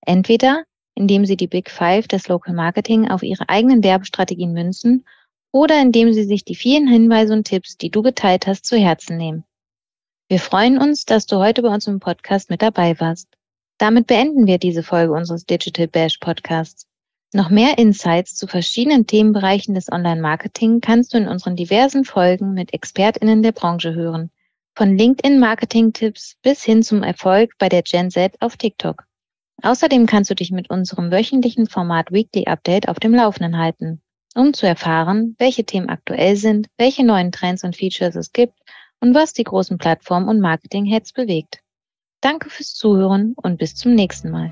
Entweder 0.00 0.64
indem 0.94 1.26
sie 1.26 1.36
die 1.36 1.46
Big 1.46 1.70
Five 1.70 2.08
des 2.08 2.26
Local 2.28 2.54
Marketing 2.54 3.10
auf 3.10 3.22
ihre 3.22 3.50
eigenen 3.50 3.84
Werbestrategien 3.84 4.52
münzen 4.52 5.04
oder 5.52 5.80
indem 5.80 6.14
sie 6.14 6.24
sich 6.24 6.42
die 6.42 6.54
vielen 6.54 6.88
Hinweise 6.88 7.34
und 7.34 7.44
Tipps, 7.44 7.76
die 7.76 7.90
du 7.90 8.00
geteilt 8.00 8.46
hast, 8.46 8.64
zu 8.64 8.78
Herzen 8.78 9.18
nehmen. 9.18 9.44
Wir 10.28 10.38
freuen 10.38 10.78
uns, 10.78 11.04
dass 11.04 11.26
du 11.26 11.36
heute 11.36 11.60
bei 11.60 11.68
uns 11.68 11.86
im 11.86 12.00
Podcast 12.00 12.48
mit 12.48 12.62
dabei 12.62 12.98
warst. 12.98 13.28
Damit 13.76 14.06
beenden 14.06 14.46
wir 14.46 14.56
diese 14.56 14.82
Folge 14.82 15.12
unseres 15.12 15.44
Digital 15.44 15.86
Bash 15.86 16.16
Podcasts. 16.16 16.86
Noch 17.32 17.48
mehr 17.48 17.78
Insights 17.78 18.34
zu 18.34 18.48
verschiedenen 18.48 19.06
Themenbereichen 19.06 19.74
des 19.74 19.90
Online-Marketing 19.90 20.80
kannst 20.80 21.14
du 21.14 21.18
in 21.18 21.28
unseren 21.28 21.54
diversen 21.54 22.04
Folgen 22.04 22.54
mit 22.54 22.74
ExpertInnen 22.74 23.42
der 23.42 23.52
Branche 23.52 23.94
hören. 23.94 24.30
Von 24.74 24.98
LinkedIn-Marketing-Tipps 24.98 26.38
bis 26.42 26.64
hin 26.64 26.82
zum 26.82 27.04
Erfolg 27.04 27.52
bei 27.58 27.68
der 27.68 27.82
Gen 27.82 28.10
Z 28.10 28.34
auf 28.40 28.56
TikTok. 28.56 29.04
Außerdem 29.62 30.06
kannst 30.06 30.30
du 30.30 30.34
dich 30.34 30.50
mit 30.50 30.70
unserem 30.70 31.12
wöchentlichen 31.12 31.68
Format 31.68 32.10
Weekly 32.10 32.46
Update 32.46 32.88
auf 32.88 32.98
dem 32.98 33.14
Laufenden 33.14 33.58
halten, 33.58 34.00
um 34.34 34.52
zu 34.52 34.66
erfahren, 34.66 35.36
welche 35.38 35.64
Themen 35.64 35.88
aktuell 35.88 36.34
sind, 36.34 36.66
welche 36.78 37.04
neuen 37.04 37.30
Trends 37.30 37.62
und 37.62 37.76
Features 37.76 38.16
es 38.16 38.32
gibt 38.32 38.58
und 38.98 39.14
was 39.14 39.34
die 39.34 39.44
großen 39.44 39.78
Plattformen 39.78 40.28
und 40.28 40.40
Marketing-Heads 40.40 41.12
bewegt. 41.12 41.60
Danke 42.20 42.50
fürs 42.50 42.74
Zuhören 42.74 43.34
und 43.36 43.58
bis 43.58 43.76
zum 43.76 43.94
nächsten 43.94 44.30
Mal. 44.30 44.50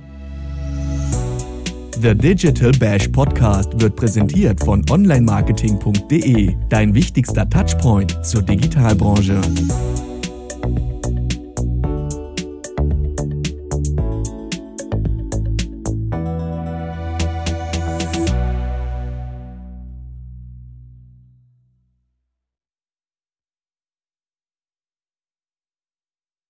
The 2.00 2.14
Digital 2.14 2.70
Bash 2.78 3.08
Podcast 3.08 3.80
wird 3.80 3.96
präsentiert 3.96 4.60
von 4.60 4.84
onlinemarketing.de, 4.88 6.54
dein 6.68 6.94
wichtigster 6.94 7.48
Touchpoint 7.50 8.24
zur 8.24 8.42
Digitalbranche. 8.42 9.40